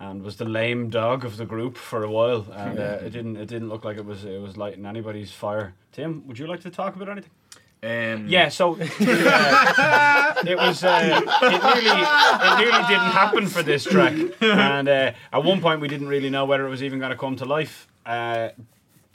and 0.00 0.22
was 0.22 0.36
the 0.36 0.44
lame 0.46 0.88
dog 0.88 1.24
of 1.24 1.36
the 1.36 1.44
group 1.44 1.76
for 1.76 2.02
a 2.02 2.10
while, 2.10 2.46
and 2.52 2.78
uh, 2.78 2.98
it 3.04 3.10
didn't 3.10 3.36
it 3.36 3.46
didn't 3.46 3.68
look 3.68 3.84
like 3.84 3.98
it 3.98 4.04
was 4.04 4.24
it 4.24 4.40
was 4.40 4.56
lighting 4.56 4.86
anybody's 4.86 5.30
fire. 5.30 5.74
Tim, 5.92 6.26
would 6.26 6.38
you 6.38 6.46
like 6.46 6.60
to 6.62 6.70
talk 6.70 6.96
about 6.96 7.08
anything? 7.08 7.30
Um, 7.82 8.28
Yeah, 8.28 8.48
so 8.48 8.74
uh, 8.74 10.34
it 10.46 10.56
was. 10.56 10.84
Uh, 10.84 11.20
it 11.42 11.62
nearly, 11.62 12.02
it 12.02 12.58
nearly 12.58 12.88
didn't 12.88 13.12
happen 13.12 13.46
for 13.46 13.62
this 13.62 13.84
track, 13.84 14.14
and 14.40 14.88
uh, 14.88 15.12
at 15.32 15.44
one 15.44 15.60
point 15.60 15.80
we 15.80 15.88
didn't 15.88 16.08
really 16.08 16.30
know 16.30 16.44
whether 16.44 16.66
it 16.66 16.70
was 16.70 16.82
even 16.82 16.98
going 16.98 17.12
to 17.12 17.16
come 17.16 17.36
to 17.36 17.44
life. 17.44 17.88
Uh, 18.04 18.50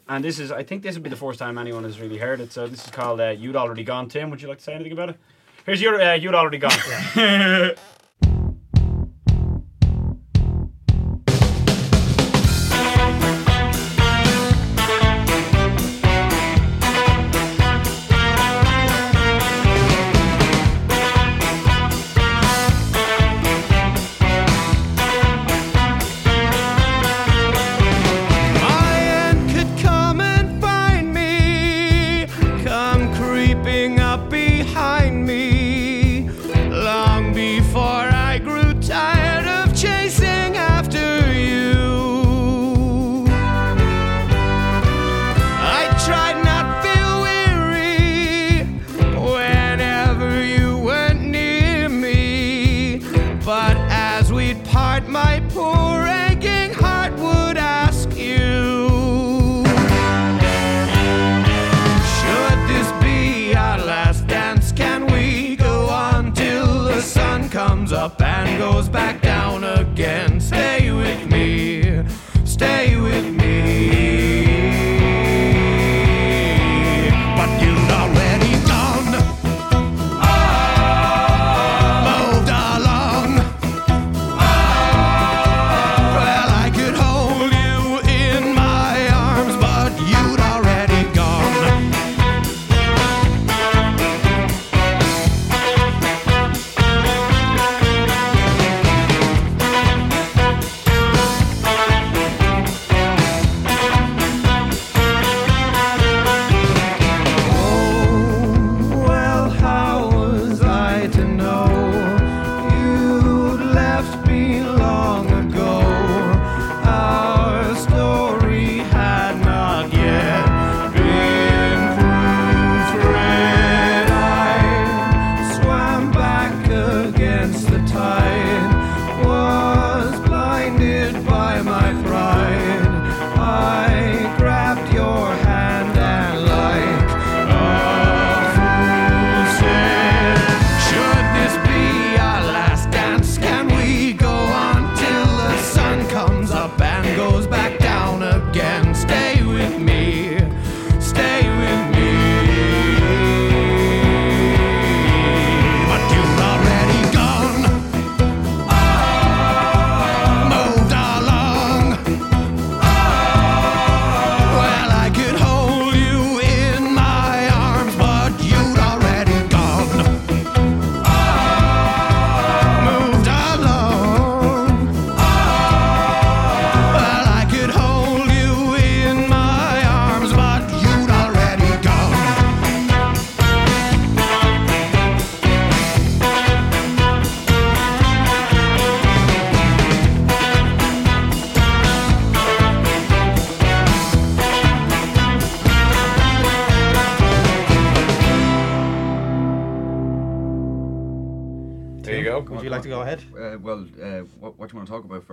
and 0.08 0.24
this 0.24 0.40
is, 0.40 0.52
I 0.52 0.64
think, 0.64 0.84
this 0.84 0.96
would 0.96 1.04
be 1.04 1.10
the 1.10 1.16
first 1.16 1.40
time 1.40 1.58
anyone 1.58 1.84
has 1.84 2.00
really 2.00 2.18
heard 2.18 2.40
it. 2.40 2.52
So 2.54 2.68
this 2.68 2.84
is 2.86 2.92
called 2.92 3.20
uh, 3.22 3.30
"You'd 3.30 3.56
Already 3.56 3.84
Gone." 3.84 4.08
Tim, 4.08 4.30
would 4.30 4.42
you 4.42 4.48
like 4.48 4.60
to 4.60 4.64
say 4.64 4.74
anything 4.74 4.94
about 4.94 5.10
it? 5.10 5.18
Here's 5.66 5.82
your 5.82 6.00
uh, 6.02 6.14
"You'd 6.14 6.36
Already 6.36 6.58
Gone." 6.58 6.72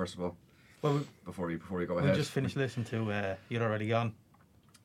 first 0.03 0.15
of 0.17 0.21
all? 0.23 0.37
Well, 0.83 0.95
we, 0.95 1.01
Before 1.25 1.47
we 1.47 1.55
before 1.57 1.79
we 1.79 1.87
go 1.87 1.95
we 1.95 2.01
ahead. 2.01 2.11
We 2.15 2.19
just 2.19 2.33
finished 2.33 2.57
listening 2.57 2.87
to 2.87 3.13
uh, 3.13 3.35
You're 3.49 3.63
Already 3.63 3.87
Gone. 3.87 4.13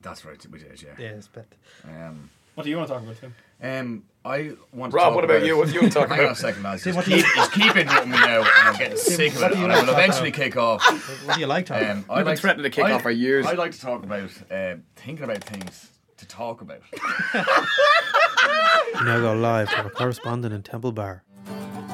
That's 0.00 0.24
right, 0.24 0.40
we 0.48 0.60
did, 0.60 0.80
yeah. 0.80 0.90
Yeah, 0.96 1.08
it's 1.08 1.26
a 1.26 1.30
bit. 1.30 1.52
Um, 1.84 2.30
What 2.54 2.62
do 2.62 2.70
you 2.70 2.76
want 2.76 2.86
to 2.88 2.94
talk 2.94 3.02
about, 3.02 3.16
Tim? 3.20 3.34
um, 3.60 4.04
I 4.24 4.52
want. 4.72 4.92
to 4.92 4.96
Rob, 4.96 5.06
talk 5.06 5.14
what 5.16 5.24
about 5.24 5.44
you? 5.44 5.56
What 5.58 5.66
do 5.66 5.74
you 5.74 5.80
want 5.80 5.92
to 5.92 5.98
talk 5.98 6.08
Hang 6.10 6.20
on 6.20 6.24
a 6.26 6.28
about? 6.28 6.36
second, 6.36 6.62
lads. 6.62 6.84
Tim, 6.84 6.94
Just 6.94 7.08
what 7.08 7.16
do 7.16 7.20
keep, 7.20 7.34
just 7.34 7.52
keep 7.52 7.76
interrupting 7.76 8.12
me 8.12 8.16
now, 8.20 8.38
and 8.42 8.48
I'm 8.68 8.76
getting 8.76 8.96
sick 8.96 9.34
of 9.34 9.42
it. 9.42 9.54
And 9.56 9.72
I 9.72 9.82
will 9.82 9.88
eventually 9.90 10.28
about? 10.28 10.40
kick 10.40 10.56
off. 10.56 11.26
What 11.26 11.34
do 11.34 11.40
you 11.40 11.48
like, 11.48 11.66
Tom? 11.66 11.78
Um, 11.78 11.84
I 11.84 11.90
We've 11.90 12.06
been 12.06 12.24
like 12.26 12.38
threatening 12.38 12.62
to 12.62 12.70
kick 12.70 12.84
I- 12.84 12.92
off 12.92 13.02
for 13.02 13.10
years. 13.10 13.44
I 13.44 13.54
like 13.54 13.72
to 13.72 13.80
talk 13.80 14.04
about 14.04 14.30
uh, 14.52 14.76
thinking 14.94 15.24
about 15.24 15.42
things 15.42 15.90
to 16.18 16.26
talk 16.28 16.60
about. 16.60 16.78
You 18.94 19.04
now 19.04 19.20
go 19.20 19.34
live 19.34 19.68
from 19.70 19.86
a 19.86 19.90
correspondent 19.90 20.52
in 20.54 20.62
Temple 20.62 20.92
Bar. 20.92 21.22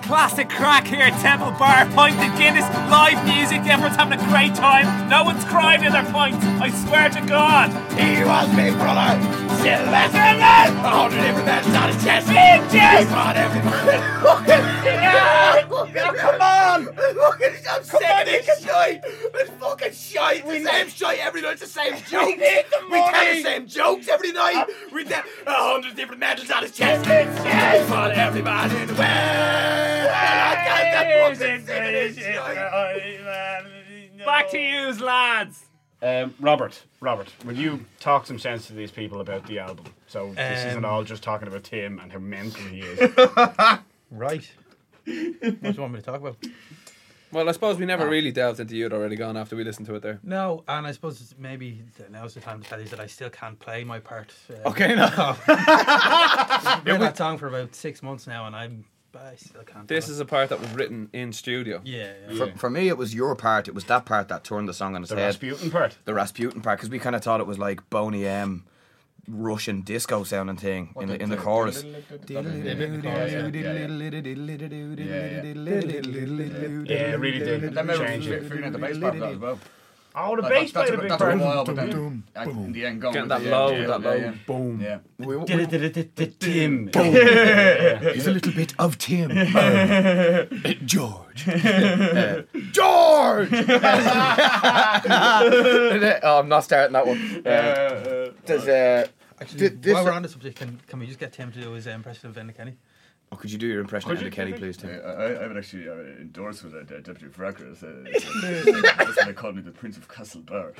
Classic 0.04 0.46
crack 0.50 0.86
here 0.86 1.00
at 1.00 1.18
Temple 1.22 1.52
Bar. 1.52 1.86
Pint 1.96 2.20
of 2.20 2.38
Guinness, 2.38 2.68
live 2.92 3.24
music, 3.24 3.64
everyone's 3.64 3.96
having 3.96 4.20
a 4.20 4.24
great 4.28 4.54
time. 4.54 5.08
No 5.08 5.24
one's 5.24 5.42
crying 5.46 5.82
in 5.82 5.92
their 5.92 6.04
pints. 6.12 6.44
I 6.44 6.68
swear 6.68 7.08
to 7.08 7.22
God. 7.22 7.70
He 7.96 8.22
was 8.22 8.54
big 8.54 8.74
brother. 8.74 9.16
Sylvester 9.64 10.18
Stallone. 10.18 10.76
A 10.84 10.90
hundred 10.92 11.22
different 11.22 11.46
matches 11.46 11.74
on 11.74 11.88
his 11.88 12.04
chest. 12.04 12.26
Big 12.28 12.60
chest. 12.70 13.08
He 13.08 13.14
fought 13.14 13.36
everything. 13.36 14.70
Come 14.84 16.40
on. 16.40 16.84
Look 16.84 17.40
at 17.42 17.52
it. 17.52 17.64
I'm 17.70 17.82
sick 17.84 18.02
of 18.02 18.26
this 18.26 18.62
shite. 18.64 19.00
It's 19.04 19.50
fucking 19.60 19.92
shite. 19.92 20.44
It's 20.46 20.64
the 20.64 20.70
same 20.70 20.88
shite 20.88 21.18
every 21.20 21.40
night. 21.42 21.52
It's 21.52 21.60
the 21.62 21.66
same 21.68 21.92
jokes. 22.10 22.12
We 22.12 22.36
need 22.36 22.64
the 22.70 22.78
We 22.90 22.98
tell 22.98 23.34
the 23.34 23.42
same 23.42 23.66
jokes 23.66 24.08
every 24.08 24.32
night. 24.32 24.66
We 24.92 25.04
tell 25.04 25.22
a 25.46 25.52
hundred 25.52 25.96
different 25.96 26.20
medals 26.20 26.50
on 26.50 26.62
his 26.62 26.72
chest. 26.72 27.06
He 27.06 27.24
fought 27.90 28.12
every 28.12 28.42
man 28.42 28.70
in 28.76 28.86
the 28.88 28.94
world. 28.94 29.04
I 30.16 30.54
can't 30.66 31.38
fucking 31.38 31.66
sick 31.66 32.24
shite. 32.24 32.56
Back 34.24 34.50
to 34.50 34.58
yous, 34.58 35.00
lads. 35.00 35.66
Um, 36.02 36.34
Robert, 36.38 36.82
Robert, 37.00 37.28
will 37.46 37.56
you 37.56 37.84
talk 37.98 38.26
some 38.26 38.38
sense 38.38 38.66
to 38.66 38.74
these 38.74 38.90
people 38.90 39.20
about 39.22 39.46
the 39.46 39.58
album? 39.58 39.86
So 40.06 40.34
this 40.34 40.64
isn't 40.66 40.84
Um, 40.84 40.90
all 40.90 41.02
just 41.02 41.22
talking 41.22 41.48
about 41.48 41.64
Tim 41.64 41.98
and 41.98 42.12
how 42.12 42.18
mental 42.18 42.62
he 42.64 42.80
is. 42.80 43.10
Right. 44.10 44.48
What 45.04 45.62
do 45.62 45.68
you 45.70 45.80
want 45.80 45.92
me 45.94 46.00
to 46.00 46.04
talk 46.04 46.20
about? 46.20 46.36
Well, 47.32 47.48
I 47.48 47.52
suppose 47.52 47.78
we 47.78 47.84
never 47.86 48.08
really 48.08 48.30
delved 48.30 48.60
into 48.60 48.76
You'd 48.76 48.92
Already 48.92 49.16
Gone 49.16 49.36
after 49.36 49.56
we 49.56 49.64
listened 49.64 49.86
to 49.88 49.94
it 49.96 50.02
there. 50.02 50.20
No, 50.22 50.62
and 50.68 50.86
I 50.86 50.92
suppose 50.92 51.34
maybe 51.36 51.82
now's 52.08 52.34
the 52.34 52.40
time 52.40 52.62
to 52.62 52.68
tell 52.68 52.80
you 52.80 52.86
that 52.88 53.00
I 53.00 53.06
still 53.06 53.30
can't 53.30 53.58
play 53.58 53.82
my 53.82 53.98
part. 53.98 54.32
Uh, 54.48 54.68
Okay, 54.68 54.94
now. 54.94 55.36
I've 55.48 56.84
been 56.84 57.00
that 57.00 57.16
song 57.16 57.38
for 57.38 57.48
about 57.48 57.74
six 57.74 58.02
months 58.04 58.26
now, 58.28 58.46
and 58.46 58.54
I'm 58.54 58.84
I 59.16 59.34
still 59.36 59.62
can't. 59.62 59.86
This 59.88 60.08
is 60.08 60.20
a 60.20 60.24
part 60.24 60.48
that 60.50 60.60
was 60.60 60.70
written 60.70 61.08
in 61.12 61.32
studio. 61.32 61.80
yeah, 61.84 62.12
yeah. 62.28 62.36
For, 62.36 62.58
for 62.58 62.70
me, 62.70 62.88
it 62.88 62.96
was 62.98 63.14
your 63.14 63.34
part. 63.36 63.68
It 63.68 63.74
was 63.74 63.84
that 63.84 64.06
part 64.06 64.28
that 64.28 64.44
turned 64.44 64.68
the 64.68 64.74
song 64.74 64.94
on 64.96 65.02
its 65.02 65.10
head. 65.10 65.16
the 65.18 65.22
head. 65.22 65.26
Rasputin 65.28 65.70
part. 65.70 65.98
the 66.04 66.14
Rasputin 66.14 66.60
part, 66.60 66.78
because 66.78 66.90
we 66.90 66.98
kind 66.98 67.16
of 67.16 67.22
thought 67.22 67.40
it 67.40 67.46
was 67.46 67.58
like 67.58 67.88
Boney 67.90 68.26
M. 68.26 68.64
Russian 69.28 69.82
disco 69.82 70.24
sounding 70.24 70.56
thing 70.56 70.94
in 71.00 71.08
the 71.08 71.20
in 71.22 71.30
the 71.30 71.36
chorus. 71.36 71.82
Yeah, 71.82 71.96
it 77.12 77.18
really 77.18 77.38
did 77.38 77.62
That 77.62 77.80
remember 77.80 78.06
change 78.06 78.26
it. 78.26 78.42
figuring 78.42 78.64
out 78.64 78.72
the 78.72 78.78
bass 78.78 78.98
part 78.98 79.14
as 79.16 79.38
well. 79.38 79.58
Oh, 80.16 80.36
the 80.36 80.42
bass 80.42 80.70
that's, 80.70 80.90
played 80.90 81.00
a 81.00 81.08
that's, 81.08 81.22
big 81.22 81.30
that's 81.30 81.42
a 81.42 81.44
while, 81.44 81.64
but 81.64 81.74
then 81.74 82.22
in 82.36 82.72
the 82.72 82.86
end, 82.86 83.00
going 83.00 83.14
Getting 83.14 83.28
that 83.30 83.42
low, 83.42 83.86
that 83.86 84.00
low 84.00 84.32
boom. 84.46 84.80
Yeah. 84.80 84.98
Tim. 86.38 86.90
He's 88.14 88.26
a 88.28 88.30
little 88.30 88.52
bit 88.52 88.74
of 88.78 88.96
Tim. 88.96 89.30
George. 91.34 92.46
George! 92.72 93.52
oh, 96.22 96.38
I'm 96.40 96.48
not 96.48 96.64
starting 96.64 96.92
that 96.92 97.06
one. 97.06 97.46
Uh, 97.46 98.30
does, 98.46 98.68
uh, 98.68 99.06
Actually, 99.40 99.58
Th- 99.58 99.72
this- 99.80 99.94
while 99.94 100.04
we're 100.04 100.12
on 100.12 100.22
the 100.22 100.28
subject, 100.28 100.56
can, 100.56 100.80
can 100.86 100.98
we 101.00 101.06
just 101.06 101.18
get 101.18 101.32
Tim 101.32 101.50
to 101.52 101.60
do 101.60 101.72
his 101.72 101.86
uh, 101.86 101.90
impression 101.90 102.28
of 102.30 102.36
Vinda 102.36 102.56
Kenny? 102.56 102.74
oh, 103.32 103.36
could 103.36 103.50
you 103.50 103.58
do 103.58 103.66
your 103.66 103.80
impression 103.80 104.12
of 104.12 104.18
Andy 104.18 104.30
Kelly, 104.30 104.52
please, 104.52 104.76
Tim? 104.76 104.90
I, 105.04 105.08
I 105.42 105.46
would 105.48 105.56
actually 105.56 105.88
uh, 105.88 105.92
endorse 106.20 106.62
with 106.62 106.74
a 106.74 106.84
deputy 106.84 107.26
for 107.26 107.42
records. 107.42 107.82
Uh, 107.82 108.04
that's 108.06 109.16
what 109.16 109.26
they 109.26 109.32
called 109.32 109.56
me, 109.56 109.62
the 109.62 109.72
Prince 109.72 109.96
of 109.96 110.08
Castlebar. 110.08 110.72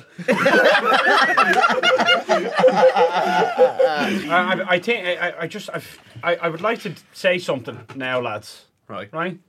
I, 3.37 4.27
I, 4.29 4.73
I 4.75 4.79
think 4.79 5.05
I, 5.05 5.29
I- 5.29 5.41
I 5.41 5.47
just 5.47 5.69
I've, 5.73 5.99
I 6.23 6.35
I 6.37 6.49
would 6.49 6.61
like 6.61 6.79
to 6.81 6.93
say 7.13 7.37
something 7.39 7.79
now, 7.95 8.21
lads. 8.21 8.65
Right. 8.87 9.11
Right. 9.11 9.39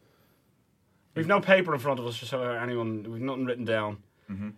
We've 1.17 1.27
no 1.27 1.41
paper 1.41 1.73
in 1.75 1.81
front 1.81 1.99
of 1.99 2.07
us, 2.07 2.17
just 2.19 2.31
so 2.31 2.43
anyone 2.43 3.11
we've 3.11 3.21
nothing 3.23 3.47
written 3.47 3.65
down. 3.65 3.97
Mm-hmm. 4.31 4.51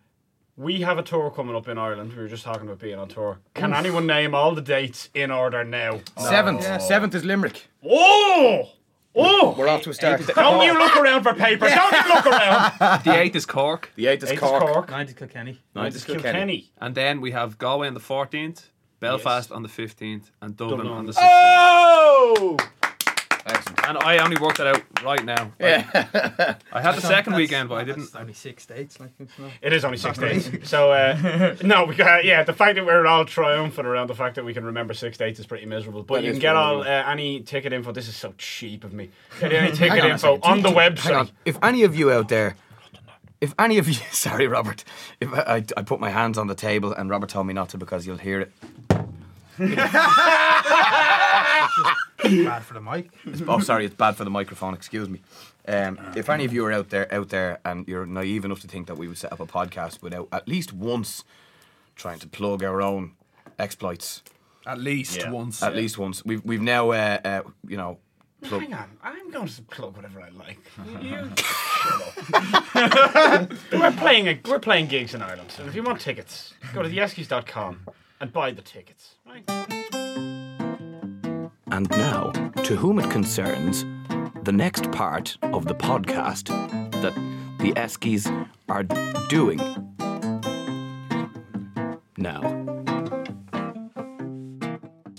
We 0.56 0.80
have 0.80 0.98
a 0.98 1.02
tour 1.04 1.30
coming 1.30 1.54
up 1.54 1.68
in 1.68 1.78
Ireland. 1.78 2.12
We 2.14 2.20
were 2.22 2.28
just 2.28 2.42
talking 2.44 2.62
about 2.66 2.80
being 2.80 2.98
on 2.98 3.08
tour. 3.08 3.38
Can 3.54 3.72
anyone 3.72 4.06
name 4.08 4.34
all 4.34 4.54
the 4.56 4.60
dates 4.60 5.08
in 5.14 5.30
order 5.30 5.62
now? 5.62 6.00
Oh. 6.16 6.28
Seventh. 6.28 6.82
Seventh 6.82 7.14
is 7.14 7.24
Limerick. 7.24 7.68
Oh, 7.84 8.70
oh! 9.14 9.54
We're 9.56 9.68
off 9.68 9.82
to 9.82 9.90
a 9.90 9.94
start. 9.94 10.26
Don't 10.26 10.64
you 10.66 10.72
look 10.76 10.96
around 10.96 11.22
for 11.22 11.32
paper? 11.34 11.68
Don't 11.68 11.92
you 11.92 12.12
look 12.14 12.26
around? 12.26 12.72
The 13.04 13.14
eighth 13.16 13.36
is 13.36 13.46
Cork, 13.46 13.92
The 13.94 14.08
eighth 14.08 14.24
is 14.24 14.30
Eighth 14.30 14.42
is 14.42 14.48
Cork. 14.48 14.62
Cork. 14.64 14.90
Ninth 14.90 15.10
is 15.10 15.14
Kilkenny. 15.14 15.60
Ninth 15.76 15.94
is 15.94 16.04
Kilkenny. 16.04 16.22
Kilkenny. 16.32 16.72
and 16.80 16.94
then 16.96 17.20
we 17.20 17.30
have 17.30 17.56
Galway 17.58 17.86
on 17.86 17.94
the 17.94 18.00
fourteenth, 18.00 18.68
Belfast 18.98 19.52
on 19.52 19.62
the 19.62 19.68
fifteenth, 19.68 20.32
and 20.42 20.56
Dublin, 20.56 20.78
Dublin 20.78 20.92
on 20.92 20.98
on 20.98 21.06
the 21.06 21.12
the- 21.12 21.20
sixteenth. 21.20 21.32
Oh! 21.32 22.56
Excellent. 23.46 23.88
And 23.88 23.98
I 23.98 24.18
only 24.18 24.36
worked 24.36 24.58
that 24.58 24.66
out 24.66 24.82
right 25.02 25.24
now. 25.24 25.50
Yeah. 25.58 25.86
I 26.72 26.80
had 26.82 26.96
the 26.96 27.00
second 27.00 27.34
weekend, 27.34 27.68
but 27.68 27.76
I 27.76 27.84
didn't. 27.84 28.08
Only 28.14 28.32
six 28.34 28.66
dates. 28.66 29.00
Like, 29.00 29.10
it's 29.18 29.38
not- 29.38 29.50
It 29.62 29.72
is 29.72 29.84
only 29.84 29.96
six 29.98 30.18
days. 30.18 30.50
So, 30.68 30.90
uh, 30.92 31.56
no, 31.62 31.84
we 31.84 31.94
got, 31.94 32.24
yeah, 32.24 32.42
the 32.42 32.52
fact 32.52 32.74
that 32.76 32.84
we're 32.84 33.06
all 33.06 33.24
triumphant 33.24 33.86
around 33.86 34.08
the 34.08 34.14
fact 34.14 34.34
that 34.36 34.44
we 34.44 34.52
can 34.52 34.64
remember 34.64 34.92
six 34.94 35.16
dates 35.16 35.40
is 35.40 35.46
pretty 35.46 35.66
miserable. 35.66 36.02
But 36.02 36.16
That 36.16 36.24
you 36.24 36.30
is 36.30 36.34
can 36.36 36.40
get 36.42 36.52
pretty 36.52 36.58
all 36.64 36.80
uh, 36.80 36.84
miserable. 36.84 37.10
any 37.12 37.40
ticket 37.40 37.72
info. 37.72 37.92
This 37.92 38.08
is 38.08 38.16
so 38.16 38.34
cheap 38.36 38.84
of 38.84 38.92
me. 38.92 39.08
Get 39.40 39.52
any 39.52 39.72
ticket 39.72 40.00
on 40.00 40.10
a 40.10 40.12
info 40.14 40.36
second. 40.36 40.42
on 40.50 40.62
the 40.62 40.70
Hang 40.70 40.92
website. 40.94 41.18
on. 41.18 41.30
If 41.44 41.58
any 41.62 41.84
of 41.84 41.96
you 41.96 42.10
out 42.12 42.28
there, 42.28 42.56
if 43.40 43.54
any 43.58 43.78
of 43.78 43.88
you, 43.88 43.94
sorry, 44.10 44.46
Robert, 44.48 44.84
if 45.20 45.32
I, 45.32 45.38
I, 45.40 45.64
I 45.76 45.82
put 45.82 46.00
my 46.00 46.10
hands 46.10 46.36
on 46.38 46.48
the 46.48 46.54
table 46.56 46.92
and 46.92 47.08
Robert 47.08 47.30
told 47.30 47.46
me 47.46 47.54
not 47.54 47.68
to 47.70 47.78
because 47.78 48.06
you'll 48.06 48.18
hear 48.18 48.40
it. 48.40 48.52
Bad 52.22 52.62
for 52.64 52.74
the 52.74 52.80
mic. 52.80 53.10
It's, 53.24 53.42
oh, 53.46 53.58
sorry, 53.60 53.84
it's 53.86 53.94
bad 53.94 54.16
for 54.16 54.24
the 54.24 54.30
microphone. 54.30 54.74
Excuse 54.74 55.08
me. 55.08 55.20
Um, 55.66 55.98
if 56.16 56.28
any 56.28 56.44
of 56.44 56.52
you 56.52 56.64
are 56.66 56.72
out 56.72 56.88
there, 56.90 57.12
out 57.14 57.28
there, 57.28 57.58
and 57.64 57.86
you're 57.88 58.06
naive 58.06 58.44
enough 58.44 58.60
to 58.60 58.68
think 58.68 58.86
that 58.86 58.96
we 58.96 59.06
would 59.08 59.18
set 59.18 59.32
up 59.32 59.40
a 59.40 59.46
podcast 59.46 60.02
without 60.02 60.28
at 60.32 60.48
least 60.48 60.72
once 60.72 61.24
trying 61.96 62.18
to 62.20 62.26
plug 62.28 62.62
our 62.64 62.80
own 62.82 63.12
exploits, 63.58 64.22
At 64.66 64.78
least 64.80 65.18
Yeah. 65.18 65.30
once. 65.30 65.62
at 65.62 65.74
least 65.76 65.98
once, 65.98 66.24
we've 66.24 66.44
we've 66.44 66.60
now, 66.62 66.90
uh, 66.90 67.18
uh, 67.24 67.42
you 67.66 67.76
know, 67.76 67.98
plug, 68.42 68.62
Hang 68.62 68.74
on, 68.74 68.90
I'm 69.02 69.30
going 69.30 69.48
to 69.48 69.62
plug 69.62 69.96
whatever 69.96 70.20
I 70.20 70.28
like. 70.30 70.58
You 71.02 71.30
we're 73.78 73.92
playing 73.92 74.28
a, 74.28 74.40
we're 74.48 74.58
playing 74.58 74.86
gigs 74.88 75.14
in 75.14 75.22
Ireland, 75.22 75.50
So 75.52 75.64
if 75.64 75.74
you 75.74 75.82
want 75.82 76.00
tickets, 76.00 76.54
go 76.74 76.82
to 76.82 76.88
theeskies.com 76.88 77.80
and 78.20 78.32
buy 78.32 78.50
the 78.50 78.62
tickets. 78.62 79.14
Right? 79.26 79.44
And 81.70 81.88
now, 81.90 82.30
to 82.64 82.76
whom 82.76 82.98
it 82.98 83.10
concerns, 83.10 83.84
the 84.44 84.52
next 84.52 84.90
part 84.90 85.36
of 85.42 85.66
the 85.66 85.74
podcast 85.74 86.48
that 87.02 87.14
the 87.58 87.72
Eskies 87.72 88.26
are 88.68 88.84
doing 89.28 89.58
now. 92.16 92.40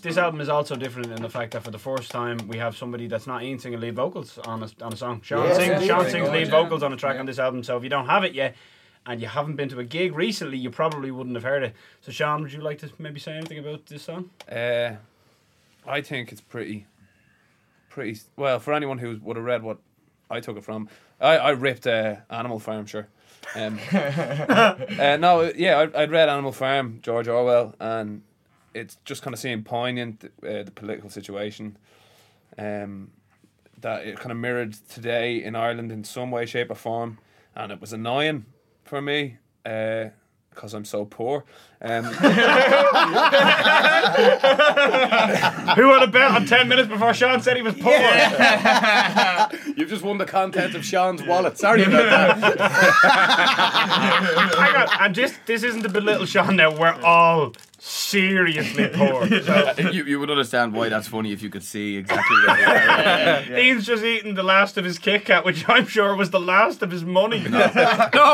This 0.02 0.18
album 0.18 0.42
is 0.42 0.50
also 0.50 0.76
different 0.76 1.12
in 1.12 1.22
the 1.22 1.30
fact 1.30 1.52
that 1.52 1.64
for 1.64 1.72
the 1.72 1.78
first 1.78 2.10
time 2.10 2.38
we 2.48 2.58
have 2.58 2.76
somebody 2.76 3.08
that's 3.08 3.28
not 3.28 3.44
Ian 3.44 3.60
singing 3.60 3.80
lead 3.82 3.96
vocals 3.96 4.38
on 4.40 4.64
a, 4.64 4.70
on 4.84 4.94
a 4.94 4.98
song. 4.98 5.22
Sean 5.22 5.46
Yes, 5.46 5.58
sings, 5.58 5.70
yes, 5.70 5.86
Sean 5.86 6.10
sings 6.10 6.30
lead 6.30 6.48
yeah. 6.48 6.52
vocals 6.52 6.84
on 6.84 6.94
a 6.94 6.98
track 6.98 7.16
Yeah. 7.16 7.20
on 7.20 7.26
this 7.26 7.38
album. 7.38 7.64
So 7.64 7.78
if 7.78 7.84
you 7.84 7.90
don't 7.90 8.08
have 8.08 8.24
it 8.24 8.34
yet 8.34 8.56
and 9.06 9.22
you 9.22 9.28
haven't 9.28 9.56
been 9.58 9.70
to 9.70 9.80
a 9.80 9.84
gig 9.84 10.16
recently, 10.16 10.58
you 10.58 10.72
probably 10.72 11.12
wouldn't 11.12 11.36
have 11.36 11.44
heard 11.44 11.64
it. 11.64 11.76
So 12.02 12.12
Sean, 12.12 12.42
would 12.42 12.54
you 12.54 12.62
like 12.62 12.80
to 12.80 12.90
maybe 12.98 13.20
say 13.20 13.34
anything 13.34 13.60
about 13.60 13.86
this 13.88 14.04
song? 14.04 14.30
Uh, 14.50 14.92
I 15.90 16.02
think 16.02 16.32
it's 16.32 16.40
pretty, 16.40 16.86
pretty 17.90 18.20
well 18.36 18.60
for 18.60 18.74
anyone 18.74 19.00
who 19.00 19.20
would 19.24 19.38
have 19.38 19.46
read 19.46 19.64
what 19.64 19.80
I 20.30 20.40
took 20.40 20.56
it 20.56 20.64
from. 20.64 20.88
I, 21.20 21.38
I 21.38 21.50
ripped 21.50 21.88
uh, 21.88 22.18
Animal 22.30 22.60
Farm, 22.60 22.86
sure. 22.86 23.08
Um, 23.56 23.80
uh, 23.92 25.18
no, 25.20 25.52
yeah, 25.56 25.88
I, 25.96 26.04
I'd 26.04 26.12
read 26.12 26.30
Animal 26.30 26.52
Farm, 26.52 27.00
George 27.02 27.28
Orwell, 27.28 27.74
and 27.80 28.22
it's 28.76 28.98
just 29.04 29.24
kind 29.24 29.34
of 29.34 29.40
seeing 29.40 29.64
poignant 29.64 30.26
uh, 30.44 30.64
the 30.64 30.72
political 30.74 31.10
situation. 31.10 31.76
Um, 32.58 33.12
that 33.82 34.06
it 34.06 34.18
kind 34.20 34.32
of 34.32 34.38
mirrored 34.38 34.74
today 34.90 35.42
in 35.42 35.56
Ireland 35.56 35.92
in 35.92 36.04
some 36.04 36.30
way, 36.30 36.46
shape, 36.46 36.70
or 36.70 36.76
form, 36.76 37.18
and 37.56 37.72
it 37.72 37.82
was 37.82 37.94
annoying 37.94 38.46
for 38.84 39.02
me. 39.02 39.38
Uh, 39.66 40.10
because 40.50 40.74
I'm 40.74 40.86
so 40.86 41.06
poor. 41.06 41.46
Um, 41.82 42.04
Who 42.04 42.12
would 45.88 46.02
have 46.02 46.12
bet 46.12 46.32
on 46.32 46.46
10 46.46 46.68
minutes 46.68 46.90
before 46.90 47.14
Sean 47.14 47.42
said 47.42 47.56
he 47.56 47.62
was 47.62 47.74
poor? 47.76 47.94
You've 49.78 49.88
just 49.88 50.04
won 50.04 50.18
the 50.18 50.26
contents 50.26 50.76
of 50.76 50.84
Sean's 50.84 51.24
wallet. 51.24 51.58
Sorry 51.58 51.84
about 51.84 52.38
that. 52.38 52.60
Hang 54.58 54.76
on, 54.76 54.90
and 55.00 55.16
this, 55.16 55.34
this 55.46 55.64
isn't 55.64 55.84
to 55.84 55.90
belittle 55.90 56.26
Sean 56.26 56.58
now. 56.58 56.78
We're 56.78 57.02
all 57.02 57.54
seriously 57.82 58.90
poor. 58.90 59.26
So, 59.42 59.74
you, 59.78 60.04
you 60.04 60.20
would 60.20 60.30
understand 60.30 60.74
why 60.74 60.90
that's 60.90 61.08
funny 61.08 61.32
if 61.32 61.42
you 61.42 61.50
could 61.50 61.64
see 61.64 61.96
exactly 61.96 62.36
where 62.46 62.58
we 62.58 62.64
are. 63.56 63.58
Ian's 63.58 63.86
just 63.86 64.04
eating 64.04 64.36
the 64.36 64.44
last 64.44 64.78
of 64.78 64.84
his 64.84 65.00
Kit 65.00 65.24
Kat, 65.24 65.46
which 65.46 65.64
I'm 65.70 65.88
sure 65.88 66.14
was 66.14 66.32
the 66.32 66.42
last 66.42 66.82
of 66.82 66.92
his 66.92 67.06
money. 67.06 67.40
No, 67.48 67.72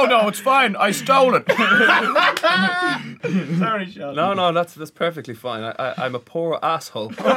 no, 0.06 0.28
it's 0.28 0.40
fine. 0.40 0.76
I 0.76 0.90
stole 0.90 1.36
it. 1.36 1.46
Sorry, 3.60 3.90
Sean. 3.92 4.16
no, 4.16 4.34
no, 4.34 4.52
that's 4.52 4.74
that's 4.74 4.92
perfectly 4.92 5.34
fine. 5.34 5.64
I, 5.64 5.72
I, 5.78 6.06
I'm 6.06 6.16
a 6.16 6.20
poor 6.20 6.58
asshole. 6.64 7.12
well, 7.20 7.36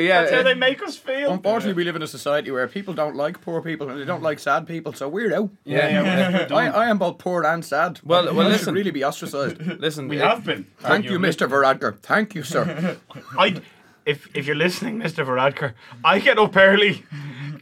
yeah, 0.00 0.22
That's 0.22 0.32
how 0.32 0.42
they 0.42 0.54
make 0.54 0.82
us 0.82 0.96
feel. 0.96 1.32
Unfortunately, 1.32 1.74
we 1.74 1.84
live 1.84 1.96
in 1.96 2.02
a 2.02 2.06
society 2.06 2.50
where 2.50 2.66
people 2.68 2.94
don't 2.94 3.16
like 3.16 3.40
poor 3.40 3.60
people 3.62 3.88
and 3.88 4.00
they 4.00 4.04
don't 4.04 4.22
like 4.22 4.38
sad 4.38 4.66
people, 4.66 4.92
so 4.92 5.08
we're 5.08 5.34
out. 5.34 5.50
yeah, 5.64 5.88
yeah. 5.88 6.46
I, 6.50 6.68
I 6.68 6.88
am 6.88 6.98
both 6.98 7.18
poor 7.18 7.44
and 7.44 7.64
sad. 7.64 8.00
Well- 8.04 8.34
well, 8.34 8.46
I 8.46 8.50
listen. 8.50 8.66
should 8.66 8.74
really 8.74 8.90
be 8.90 9.04
ostracized. 9.04 9.60
Listen, 9.80 10.08
We 10.08 10.18
it- 10.18 10.24
have 10.24 10.44
been. 10.44 10.66
Thank 10.80 11.06
you, 11.06 11.18
Mr. 11.18 11.48
Varadkar. 11.48 11.98
Thank 12.00 12.34
you, 12.34 12.42
sir. 12.42 12.96
I, 13.38 13.60
if 14.04 14.28
if 14.34 14.46
you're 14.46 14.56
listening, 14.56 14.98
Mr. 14.98 15.24
Varadkar, 15.26 15.72
I 16.04 16.18
get 16.18 16.38
up 16.38 16.56
early. 16.56 17.04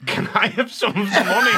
Can 0.07 0.29
I 0.35 0.47
have 0.49 0.73
some 0.73 0.90
of 0.90 1.11
the 1.11 1.25
money? 1.25 1.53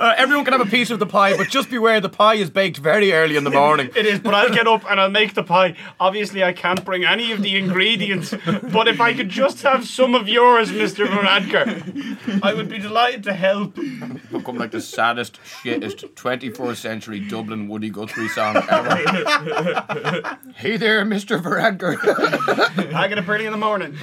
Uh, 0.00 0.14
everyone 0.16 0.44
can 0.44 0.52
have 0.52 0.66
a 0.66 0.70
piece 0.70 0.90
of 0.90 0.98
the 0.98 1.06
pie, 1.06 1.36
but 1.36 1.48
just 1.48 1.70
beware 1.70 2.00
the 2.00 2.08
pie 2.08 2.34
is 2.34 2.50
baked 2.50 2.78
very 2.78 3.12
early 3.12 3.36
in 3.36 3.44
the 3.44 3.50
morning. 3.50 3.90
It 3.94 4.06
is, 4.06 4.18
but 4.18 4.34
I'll 4.34 4.50
get 4.50 4.66
up 4.66 4.84
and 4.90 5.00
I'll 5.00 5.10
make 5.10 5.34
the 5.34 5.42
pie. 5.42 5.76
Obviously, 6.00 6.42
I 6.42 6.52
can't 6.52 6.84
bring 6.84 7.04
any 7.04 7.32
of 7.32 7.42
the 7.42 7.56
ingredients, 7.56 8.34
but 8.72 8.88
if 8.88 9.00
I 9.00 9.14
could 9.14 9.28
just 9.28 9.62
have 9.62 9.86
some 9.86 10.14
of 10.14 10.28
yours, 10.28 10.70
Mr. 10.70 11.06
Varadkar, 11.06 12.42
I 12.42 12.54
would 12.54 12.68
be 12.68 12.78
delighted 12.78 13.22
to 13.24 13.34
help. 13.34 13.74
Become 13.74 14.56
like 14.56 14.70
the 14.70 14.80
saddest, 14.80 15.38
shittest 15.62 16.14
21st 16.14 16.76
century 16.76 17.20
Dublin 17.20 17.68
Woody 17.68 17.90
Guthrie 17.90 18.28
song 18.28 18.56
ever. 18.56 18.96
hey 20.56 20.76
there, 20.76 21.04
Mr. 21.04 21.40
Varadkar. 21.40 21.98
I 22.94 23.08
get 23.08 23.18
up 23.18 23.28
early 23.28 23.46
in 23.46 23.52
the 23.52 23.58
morning. 23.58 23.96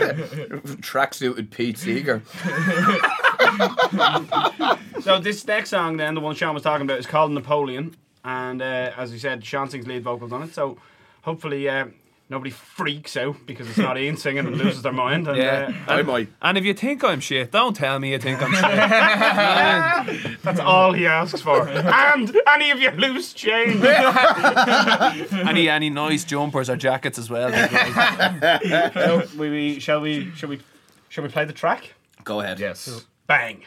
Tracksuited 0.80 1.50
Pete 1.50 1.78
Seeger. 1.78 2.22
So 5.00 5.18
this 5.18 5.46
next 5.46 5.70
song, 5.70 5.96
then, 5.96 6.14
the 6.14 6.20
one 6.20 6.34
Sean 6.34 6.52
was 6.52 6.62
talking 6.62 6.84
about, 6.84 6.98
is 6.98 7.06
called 7.06 7.32
Napoleon, 7.32 7.96
and 8.22 8.60
uh, 8.60 8.92
as 8.98 9.12
we 9.12 9.18
said, 9.18 9.42
Sean 9.44 9.70
sings 9.70 9.86
lead 9.86 10.02
vocals 10.02 10.30
on 10.30 10.42
it. 10.42 10.52
So 10.52 10.76
hopefully, 11.22 11.70
uh, 11.70 11.86
nobody 12.30 12.50
freaks 12.50 13.16
out 13.16 13.36
because 13.44 13.68
it's 13.68 13.76
not 13.76 13.98
Ian 13.98 14.16
singing 14.16 14.46
and 14.46 14.56
loses 14.56 14.82
their 14.82 14.92
mind. 14.92 15.28
And, 15.28 15.36
Yeah. 15.36 15.72
uh, 15.86 15.92
I 15.92 16.02
might. 16.02 16.28
and 16.40 16.56
if 16.56 16.64
you 16.64 16.72
think 16.72 17.02
I'm 17.04 17.20
shit, 17.20 17.50
don't 17.50 17.74
tell 17.76 17.98
me 17.98 18.12
you 18.12 18.18
think 18.18 18.40
I'm 18.40 18.52
shit. 18.52 18.62
that's 20.42 20.60
all 20.60 20.92
he 20.92 21.06
asks 21.06 21.42
for. 21.42 21.68
and 21.68 22.34
any 22.46 22.70
of 22.70 22.80
your 22.80 22.92
loose 22.92 23.32
change. 23.34 23.82
any 23.84 25.68
any 25.68 25.90
nice 25.90 26.24
jumpers 26.24 26.70
or 26.70 26.76
jackets 26.76 27.18
as 27.18 27.28
well. 27.28 27.50
so 28.94 29.22
we, 29.36 29.50
we 29.50 29.80
shall 29.80 30.00
we 30.00 30.30
shall 30.36 30.48
we 30.48 30.60
shall 31.08 31.24
we 31.24 31.30
play 31.30 31.44
the 31.44 31.52
track? 31.52 31.92
Go 32.24 32.40
ahead. 32.40 32.60
Yes. 32.60 33.04
Bang. 33.26 33.64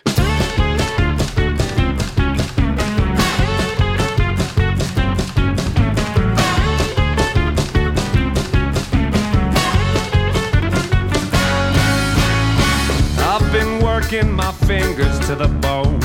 Working 14.04 14.34
my 14.34 14.52
fingers 14.52 15.18
to 15.20 15.36
the 15.36 15.48
bone. 15.48 16.00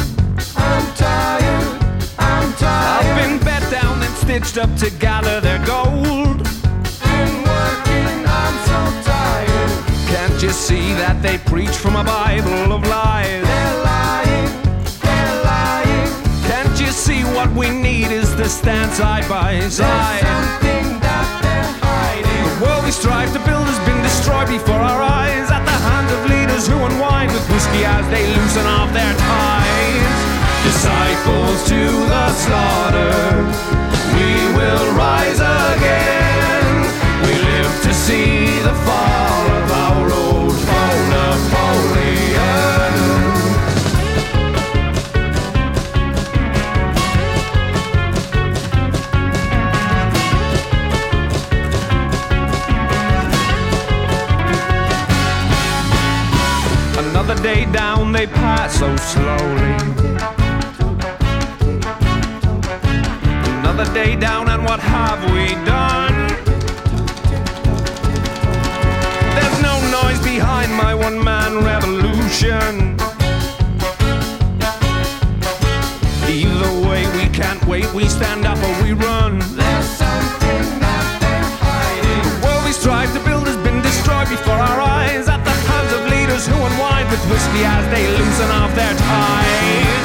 I'm 0.56 0.94
tired, 0.94 1.82
I'm 2.18 2.52
tired. 2.54 3.06
I've 3.06 3.16
been 3.18 3.38
bet 3.44 3.62
down 3.70 4.02
and 4.02 4.14
stitched 4.16 4.58
up 4.58 4.74
to 4.76 4.90
gather 4.90 5.40
their 5.40 5.58
gold. 5.66 6.38
Been 7.02 7.34
working, 7.52 8.18
I'm 8.40 8.56
so 8.70 8.80
tired. 9.11 9.70
Can't 10.12 10.42
you 10.42 10.50
see 10.50 10.92
that 10.94 11.20
they 11.22 11.38
preach 11.38 11.76
from 11.84 11.96
a 11.96 12.04
Bible 12.04 12.72
of 12.72 12.82
lies? 12.87 13.42
They're 13.42 13.78
lying, 13.92 14.50
they're 15.02 15.37
lying. 15.44 16.11
Can't 16.50 16.80
you 16.80 16.88
see 16.88 17.22
what 17.37 17.50
we 17.52 17.70
need 17.70 18.11
is 18.12 18.34
to 18.37 18.48
stand 18.48 18.92
side 18.92 19.28
by 19.28 19.61
side? 19.68 20.22
something 20.22 21.00
that 21.00 21.28
they're 21.42 21.72
hiding. 21.82 22.58
The 22.58 22.64
world 22.64 22.84
we 22.84 22.92
strive 22.92 23.32
to 23.32 23.40
build 23.40 23.66
has 23.66 23.80
been 23.87 24.02
destroyed 24.02 24.48
before 24.48 24.80
our 24.80 25.02
eyes 25.02 25.50
at 25.50 25.67
hands 26.58 26.68
who 26.68 26.76
unwind 26.84 27.30
with 27.30 27.48
whiskey 27.50 27.84
as 27.84 28.08
they 28.08 28.26
loosen 28.34 28.66
off 28.66 28.92
their 28.92 29.14
ties. 29.14 30.18
Disciples 30.64 31.68
to 31.68 31.80
the 32.08 32.32
slaughter, 32.32 33.14
we 34.14 34.56
will 34.56 34.96
rise 34.96 35.38
again. 35.38 35.57
They 58.18 58.26
pass 58.26 58.76
so 58.76 58.96
slowly. 58.96 59.74
Another 63.61 63.85
day 63.94 64.16
down, 64.16 64.48
and 64.48 64.64
what 64.64 64.81
have 64.81 65.22
we 65.31 65.54
done? 65.64 66.26
There's 69.37 69.62
no 69.62 69.74
noise 70.02 70.20
behind 70.24 70.74
my 70.74 70.96
one 70.96 71.22
man 71.22 71.62
revolution. 71.62 72.96
Either 76.26 76.88
way, 76.88 77.07
we 77.16 77.33
can't 77.33 77.64
wait, 77.66 77.87
we 77.94 78.09
stand 78.09 78.44
up 78.44 78.59
or 78.59 78.83
we 78.83 78.94
run. 78.94 79.38
There's 79.38 79.90
something 80.02 80.66
that 80.83 81.18
they're 81.22 81.50
hiding. 81.62 82.22
The 82.40 82.46
world 82.46 82.64
we 82.64 82.72
strive 82.72 83.12
to 83.14 83.20
build 83.20 83.46
has 83.46 83.59
been 83.59 83.81
destroyed 83.81 84.28
before 84.28 84.54
our 84.54 84.81
eyes 84.81 85.28
who 86.46 86.55
unwind 86.55 87.11
with 87.11 87.20
whiskey 87.31 87.64
as 87.64 87.85
they 87.90 88.07
loosen 88.07 88.51
off 88.51 88.72
their 88.77 88.94
ties. 88.94 89.97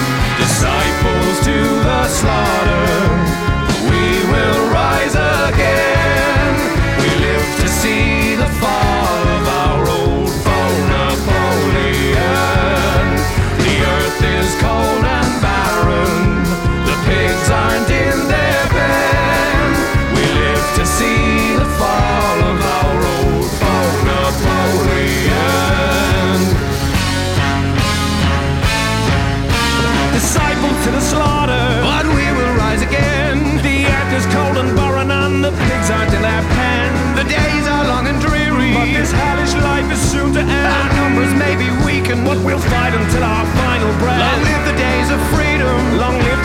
Our 40.50 40.88
numbers 41.00 41.34
may 41.36 41.56
be 41.56 41.70
weakened, 41.86 42.26
but 42.26 42.38
we'll 42.44 42.60
fight 42.60 42.94
until 42.94 43.24
our 43.24 43.46
final 43.56 43.92
breath. 44.00 44.20
Long 44.20 44.42
live 44.44 44.64
the 44.68 44.78
days 44.78 45.10
of 45.12 45.20
freedom, 45.34 45.78
long 45.98 46.18
live 46.20 46.43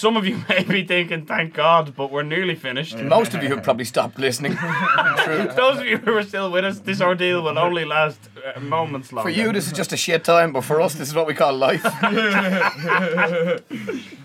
some 0.00 0.16
of 0.16 0.26
you 0.26 0.42
may 0.48 0.64
be 0.64 0.82
thinking, 0.84 1.26
"Thank 1.26 1.54
God," 1.54 1.94
but 1.94 2.10
we're 2.10 2.22
nearly 2.22 2.54
finished. 2.54 2.96
Most 3.16 3.34
of 3.34 3.42
you 3.42 3.50
have 3.50 3.62
probably 3.62 3.84
stopped 3.84 4.18
listening. 4.18 4.54
Those 5.56 5.78
of 5.78 5.86
you 5.86 5.98
who 5.98 6.16
are 6.16 6.22
still 6.22 6.50
with 6.50 6.64
us, 6.64 6.80
this 6.80 7.00
ordeal 7.00 7.42
will 7.42 7.58
only 7.58 7.84
last 7.84 8.18
uh, 8.56 8.58
moments 8.60 9.12
longer. 9.12 9.30
For 9.30 9.36
you, 9.36 9.52
this 9.52 9.66
is 9.66 9.72
just 9.72 9.92
a 9.92 9.96
shit 9.96 10.24
time, 10.24 10.52
but 10.52 10.64
for 10.64 10.80
us, 10.80 10.94
this 10.94 11.08
is 11.08 11.14
what 11.14 11.26
we 11.26 11.34
call 11.34 11.52
life. 11.52 11.84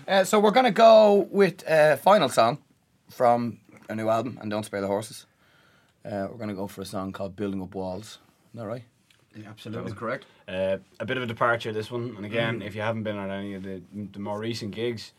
uh, 0.08 0.24
so 0.24 0.40
we're 0.40 0.50
gonna 0.50 0.70
go 0.70 1.28
with 1.30 1.62
a 1.68 1.96
final 1.98 2.28
song 2.28 2.58
from 3.10 3.58
a 3.88 3.94
new 3.94 4.08
album, 4.08 4.38
and 4.40 4.50
don't 4.50 4.64
spare 4.64 4.80
the 4.80 4.86
horses. 4.88 5.26
Uh, 6.04 6.28
we're 6.30 6.38
gonna 6.38 6.54
go 6.54 6.66
for 6.66 6.80
a 6.80 6.86
song 6.86 7.12
called 7.12 7.36
"Building 7.36 7.62
Up 7.62 7.74
Walls." 7.74 8.18
Is 8.54 8.60
that 8.60 8.66
right? 8.66 8.84
absolutely 9.46 9.90
That's 9.90 9.98
correct. 9.98 10.24
Uh, 10.48 10.78
a 11.00 11.04
bit 11.04 11.18
of 11.18 11.22
a 11.22 11.26
departure 11.26 11.72
this 11.72 11.90
one, 11.90 12.14
and 12.16 12.24
again, 12.24 12.62
if 12.62 12.74
you 12.74 12.80
haven't 12.80 13.02
been 13.02 13.18
on 13.18 13.30
any 13.30 13.52
of 13.54 13.62
the, 13.62 13.82
the 14.12 14.18
more 14.18 14.38
recent 14.38 14.70
gigs, 14.70 15.12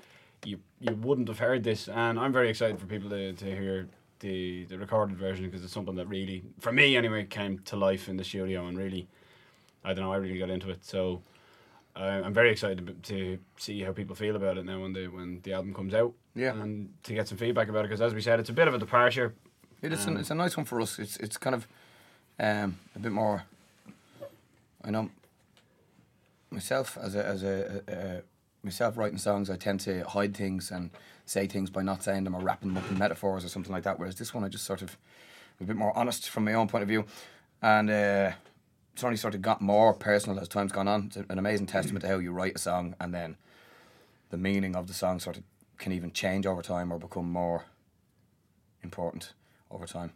you 0.79 0.93
wouldn't 0.95 1.27
have 1.27 1.39
heard 1.39 1.63
this. 1.63 1.87
And 1.87 2.19
I'm 2.19 2.31
very 2.31 2.49
excited 2.49 2.79
for 2.79 2.85
people 2.85 3.09
to, 3.09 3.33
to 3.33 3.45
hear 3.45 3.87
the 4.19 4.65
the 4.65 4.77
recorded 4.77 5.17
version 5.17 5.45
because 5.45 5.63
it's 5.63 5.73
something 5.73 5.95
that 5.95 6.07
really, 6.07 6.43
for 6.59 6.71
me 6.71 6.97
anyway, 6.97 7.25
came 7.25 7.59
to 7.59 7.75
life 7.75 8.09
in 8.09 8.17
the 8.17 8.23
studio 8.23 8.67
and 8.67 8.77
really, 8.77 9.07
I 9.83 9.93
don't 9.93 10.05
know, 10.05 10.13
I 10.13 10.17
really 10.17 10.39
got 10.39 10.49
into 10.49 10.69
it. 10.69 10.83
So 10.85 11.21
uh, 11.95 12.21
I'm 12.23 12.33
very 12.33 12.51
excited 12.51 12.85
to, 12.85 12.93
to 12.93 13.39
see 13.57 13.81
how 13.81 13.91
people 13.91 14.15
feel 14.15 14.35
about 14.35 14.57
it 14.57 14.65
now 14.65 14.81
when 14.81 14.93
the 14.93 15.07
when 15.07 15.41
the 15.43 15.53
album 15.53 15.73
comes 15.73 15.93
out. 15.93 16.13
Yeah. 16.35 16.53
and 16.53 16.93
to 17.03 17.13
get 17.13 17.27
some 17.27 17.37
feedback 17.37 17.67
about 17.67 17.79
it 17.79 17.89
because 17.89 18.01
as 18.01 18.13
we 18.13 18.21
said, 18.21 18.39
it's 18.39 18.49
a 18.49 18.53
bit 18.53 18.67
of 18.67 18.73
a 18.73 18.77
departure. 18.77 19.33
It 19.81 19.93
is. 19.93 20.05
an, 20.05 20.17
it's 20.17 20.31
a 20.31 20.35
nice 20.35 20.57
one 20.57 20.65
for 20.65 20.81
us. 20.81 20.99
It's 20.99 21.17
it's 21.17 21.37
kind 21.37 21.55
of 21.55 21.67
um, 22.39 22.77
a 22.95 22.99
bit 22.99 23.11
more. 23.11 23.43
I 24.83 24.91
know 24.91 25.09
myself 26.49 26.97
as 27.01 27.15
a 27.15 27.25
as 27.25 27.43
a, 27.43 27.81
a, 27.87 27.93
a 27.93 28.21
myself 28.63 28.97
writing 28.97 29.17
songs. 29.17 29.49
I 29.49 29.55
tend 29.55 29.79
to 29.81 30.03
hide 30.03 30.35
things 30.35 30.71
and 30.71 30.89
say 31.25 31.47
things 31.47 31.69
by 31.69 31.81
not 31.81 32.03
saying 32.03 32.23
them 32.23 32.35
or 32.35 32.41
wrapping 32.41 32.69
them 32.69 32.77
up 32.77 32.89
in 32.89 32.97
metaphors 32.97 33.45
or 33.45 33.49
something 33.49 33.71
like 33.71 33.83
that. 33.83 33.99
Whereas 33.99 34.15
this 34.15 34.33
one, 34.33 34.43
I 34.43 34.49
just 34.49 34.65
sort 34.65 34.81
of 34.81 34.97
a 35.59 35.63
bit 35.63 35.75
more 35.75 35.95
honest 35.97 36.29
from 36.29 36.45
my 36.45 36.53
own 36.53 36.67
point 36.67 36.83
of 36.83 36.87
view, 36.87 37.05
and 37.61 37.89
uh, 37.89 38.31
it's 38.93 39.03
only 39.03 39.17
sort 39.17 39.35
of 39.35 39.41
got 39.41 39.61
more 39.61 39.93
personal 39.93 40.39
as 40.39 40.47
time's 40.47 40.71
gone 40.71 40.87
on. 40.87 41.05
It's 41.07 41.17
an 41.17 41.37
amazing 41.37 41.67
testament 41.67 42.01
to 42.03 42.07
how 42.07 42.17
you 42.17 42.31
write 42.31 42.55
a 42.55 42.59
song 42.59 42.95
and 42.99 43.13
then 43.13 43.37
the 44.29 44.37
meaning 44.37 44.75
of 44.75 44.87
the 44.87 44.93
song 44.93 45.19
sort 45.19 45.37
of 45.37 45.43
can 45.77 45.91
even 45.91 46.11
change 46.11 46.45
over 46.45 46.61
time 46.61 46.91
or 46.91 46.97
become 46.97 47.31
more 47.31 47.65
important 48.83 49.33
over 49.69 49.85
time. 49.85 50.13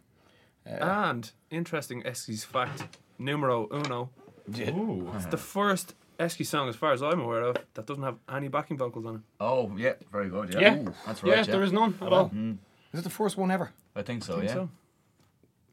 And 0.64 1.30
interesting 1.50 2.02
Eskies 2.02 2.44
fact, 2.44 2.98
numero 3.18 3.68
uno. 3.72 4.10
Ooh. 4.58 5.10
It's 5.14 5.26
the 5.26 5.36
first 5.36 5.94
Esky 6.22 6.46
song, 6.46 6.68
as 6.68 6.76
far 6.76 6.92
as 6.92 7.02
I'm 7.02 7.20
aware 7.20 7.42
of, 7.42 7.56
that 7.74 7.86
doesn't 7.86 8.02
have 8.02 8.16
any 8.32 8.48
backing 8.48 8.76
vocals 8.76 9.04
on 9.06 9.16
it. 9.16 9.20
Oh, 9.40 9.72
yeah, 9.76 9.94
very 10.10 10.28
good. 10.28 10.54
Yeah, 10.54 10.60
Yeah. 10.60 10.76
Ooh, 10.78 10.94
that's 11.06 11.22
right. 11.22 11.30
Yeah, 11.30 11.36
right. 11.38 11.46
there 11.46 11.62
is 11.62 11.72
none 11.72 11.98
at 12.00 12.12
all. 12.12 12.30
Is 12.92 13.00
it 13.00 13.04
the 13.04 13.10
first 13.10 13.36
one 13.36 13.50
ever? 13.50 13.72
I 13.96 14.02
think 14.02 14.24
so. 14.24 14.34
I 14.34 14.36
think 14.36 14.48
yeah. 14.48 14.54
so. 14.54 14.68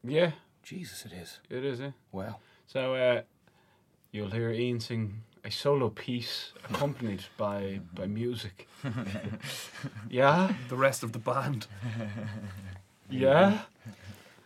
Yeah, 0.02 0.30
Jesus, 0.62 1.04
it 1.04 1.12
is. 1.12 1.40
it 1.48 1.64
is. 1.64 1.80
Yeah. 1.80 1.90
Wow. 2.12 2.36
So 2.66 2.94
uh, 2.94 3.22
you'll 4.12 4.30
hear 4.30 4.50
Ian 4.50 4.80
sing 4.80 5.22
a 5.44 5.50
solo 5.50 5.88
piece 5.88 6.52
accompanied 6.68 7.24
by 7.36 7.80
by 7.94 8.06
music. 8.06 8.68
yeah, 10.10 10.52
The 10.68 10.76
rest 10.76 11.02
of 11.02 11.12
the 11.12 11.18
band. 11.18 11.66
yeah. 13.10 13.62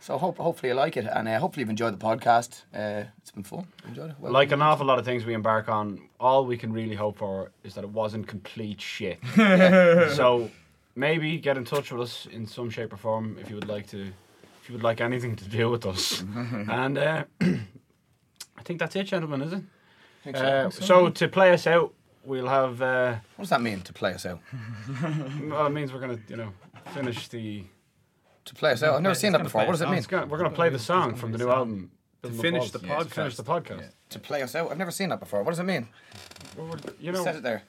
So 0.04 0.18
hope 0.18 0.36
hopefully 0.36 0.68
you 0.68 0.74
like 0.74 0.98
it, 0.98 1.06
and 1.10 1.26
uh, 1.26 1.38
hopefully 1.38 1.62
you've 1.62 1.70
enjoyed 1.70 1.98
the 1.98 2.04
podcast. 2.04 2.64
Uh, 2.74 3.08
it's 3.16 3.30
been 3.30 3.42
fun. 3.42 3.66
Enjoyed 3.88 4.10
it. 4.10 4.16
Well, 4.20 4.32
Like 4.32 4.52
an 4.52 4.60
awful 4.60 4.84
lot 4.84 4.98
of 4.98 5.06
things 5.06 5.24
we 5.24 5.32
embark 5.32 5.70
on, 5.70 5.98
all 6.20 6.44
we 6.44 6.58
can 6.58 6.74
really 6.74 6.94
hope 6.94 7.16
for 7.16 7.52
is 7.62 7.72
that 7.72 7.84
it 7.84 7.90
wasn't 7.90 8.26
complete 8.26 8.82
shit. 8.82 9.18
so 10.14 10.50
maybe 10.94 11.38
get 11.38 11.56
in 11.56 11.64
touch 11.64 11.90
with 11.90 12.02
us 12.02 12.26
in 12.26 12.46
some 12.46 12.68
shape 12.68 12.92
or 12.92 12.98
form 12.98 13.38
if 13.40 13.48
you 13.48 13.54
would 13.54 13.66
like 13.66 13.86
to, 13.86 14.02
if 14.02 14.68
you 14.68 14.74
would 14.74 14.82
like 14.82 15.00
anything 15.00 15.36
to 15.36 15.48
do 15.48 15.70
with 15.70 15.86
us. 15.86 16.20
and 16.68 16.98
uh, 16.98 17.24
I 17.40 18.62
think 18.62 18.80
that's 18.80 18.96
it, 18.96 19.04
gentlemen, 19.04 19.40
is 19.40 19.54
it? 19.54 19.62
think 20.22 20.36
so. 20.36 20.44
Uh, 20.44 20.68
so 20.68 21.08
to 21.08 21.28
play 21.28 21.50
us 21.54 21.66
out, 21.66 21.94
we'll 22.26 22.48
have. 22.48 22.82
Uh, 22.82 23.16
what 23.36 23.44
does 23.44 23.48
that 23.48 23.62
mean 23.62 23.80
to 23.80 23.92
play 23.94 24.12
us 24.12 24.26
out? 24.26 24.40
well, 25.44 25.64
it 25.64 25.70
means 25.70 25.94
we're 25.94 26.00
gonna, 26.00 26.18
you 26.28 26.36
know, 26.36 26.52
finish 26.92 27.28
the. 27.28 27.64
To 28.46 28.54
play 28.54 28.72
us 28.72 28.82
out? 28.82 28.94
I've 28.94 29.02
never 29.02 29.14
seen 29.14 29.32
that 29.32 29.42
before. 29.42 29.64
What 29.64 29.72
does 29.72 29.80
it 29.80 29.88
mean? 29.88 30.02
Gonna, 30.06 30.26
we're 30.26 30.36
gonna 30.38 30.50
play 30.50 30.68
the 30.68 30.78
song 30.78 31.14
from 31.14 31.32
the 31.32 31.38
new 31.38 31.48
album. 31.50 31.90
To 32.22 32.28
Building 32.28 32.38
Up 32.38 32.42
finish 32.62 32.70
the 32.70 32.86
Yeah, 32.86 32.98
to 32.98 33.04
To 33.04 33.10
finish 33.10 33.36
the 33.36 33.42
podcast. 33.42 33.80
Yeah. 33.80 33.86
To 34.10 34.18
play 34.18 34.42
us 34.42 34.54
out? 34.54 34.70
I've 34.70 34.78
never 34.78 34.90
seen 34.90 35.08
that 35.10 35.20
before. 35.20 35.42
What 35.42 35.50
does 35.50 35.58
it 35.58 35.64
mean? 35.64 35.88
Well, 36.56 36.66
we're- 36.68 36.80
you 36.98 37.06
You 37.06 37.12
know, 37.12 37.24
said 37.24 37.36
it 37.36 37.42
there. 37.42 37.62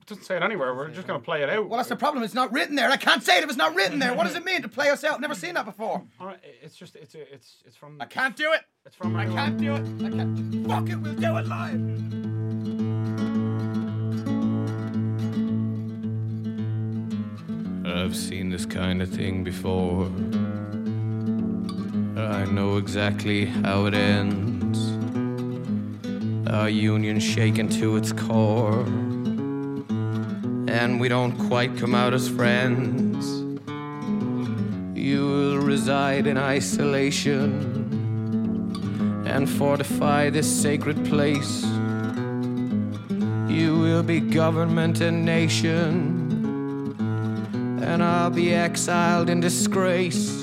it 0.00 0.06
doesn't 0.06 0.24
say 0.24 0.36
it 0.36 0.42
anywhere. 0.42 0.74
We're 0.74 0.90
just 0.90 1.06
gonna 1.06 1.18
play 1.20 1.42
it 1.42 1.50
out. 1.50 1.68
Well, 1.68 1.76
that's 1.78 1.88
the 1.88 1.96
problem. 1.96 2.22
It's 2.24 2.34
not 2.34 2.52
written 2.52 2.74
there. 2.76 2.88
I 2.90 2.96
can't 2.96 3.22
say 3.22 3.38
it 3.38 3.42
if 3.44 3.48
it's 3.48 3.58
not 3.58 3.74
written 3.74 3.98
there. 3.98 4.14
What 4.14 4.24
does 4.26 4.36
it 4.36 4.44
mean 4.44 4.62
to 4.62 4.68
play 4.68 4.90
us 4.90 5.02
out? 5.04 5.14
I've 5.14 5.20
never 5.20 5.34
seen 5.34 5.54
that 5.54 5.64
before. 5.66 6.02
All 6.20 6.26
right, 6.26 6.38
it's 6.62 6.76
just 6.76 6.94
it's 6.96 7.14
it's 7.14 7.56
it's 7.66 7.76
from 7.76 7.96
I 8.00 8.06
can't 8.06 8.36
do 8.36 8.52
it. 8.52 8.62
it's 8.86 8.94
from 8.96 9.14
I 9.16 9.26
can't 9.26 9.58
do 9.58 9.74
it. 9.74 9.82
I 10.04 10.10
can't. 10.10 10.66
Fuck 10.68 10.88
it. 10.88 10.96
We'll 10.96 11.14
do 11.14 11.36
it 11.36 11.46
live. 11.46 12.29
I've 17.92 18.14
seen 18.14 18.50
this 18.50 18.66
kind 18.66 19.02
of 19.02 19.08
thing 19.08 19.42
before. 19.42 20.06
I 22.16 22.44
know 22.44 22.76
exactly 22.76 23.46
how 23.46 23.86
it 23.86 23.94
ends. 23.94 24.78
Our 26.48 26.68
union 26.68 27.18
shaken 27.18 27.68
to 27.80 27.96
its 27.96 28.12
core. 28.12 28.84
And 30.68 31.00
we 31.00 31.08
don't 31.08 31.36
quite 31.48 31.76
come 31.76 31.94
out 31.94 32.14
as 32.14 32.28
friends. 32.28 33.26
You 34.96 35.26
will 35.26 35.58
reside 35.58 36.26
in 36.26 36.38
isolation 36.38 37.78
and 39.26 39.48
fortify 39.48 40.30
this 40.30 40.48
sacred 40.48 41.04
place. 41.06 41.64
You 43.48 43.78
will 43.78 44.02
be 44.02 44.20
government 44.20 45.00
and 45.00 45.24
nation 45.24 46.19
and 47.90 48.04
I'll 48.04 48.30
be 48.30 48.54
exiled 48.54 49.28
in 49.28 49.40
disgrace. 49.40 50.39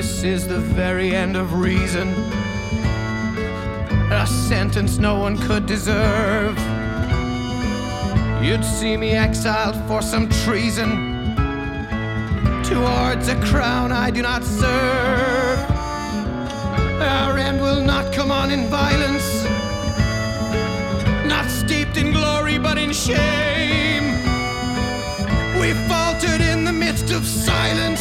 This 0.00 0.22
is 0.22 0.48
the 0.48 0.60
very 0.60 1.14
end 1.14 1.36
of 1.36 1.52
reason, 1.52 2.08
a 4.10 4.26
sentence 4.26 4.96
no 4.96 5.18
one 5.18 5.36
could 5.36 5.66
deserve. 5.66 6.56
You'd 8.42 8.64
see 8.64 8.96
me 8.96 9.10
exiled 9.10 9.76
for 9.86 10.00
some 10.00 10.26
treason 10.44 11.34
towards 12.64 13.28
a 13.28 13.38
crown 13.44 13.92
I 13.92 14.10
do 14.10 14.22
not 14.22 14.42
serve. 14.42 15.70
Our 17.02 17.36
end 17.36 17.60
will 17.60 17.82
not 17.82 18.10
come 18.14 18.30
on 18.30 18.50
in 18.50 18.68
violence, 18.68 19.44
not 21.28 21.44
steeped 21.50 21.98
in 21.98 22.12
glory 22.12 22.56
but 22.56 22.78
in 22.78 22.94
shame. 22.94 24.04
We 25.60 25.74
faltered 25.90 26.40
in 26.40 26.64
the 26.64 26.72
midst 26.72 27.10
of 27.10 27.26
silence, 27.26 28.00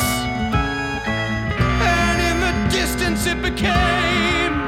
distance 3.10 3.26
it 3.26 3.42
became. 3.42 4.59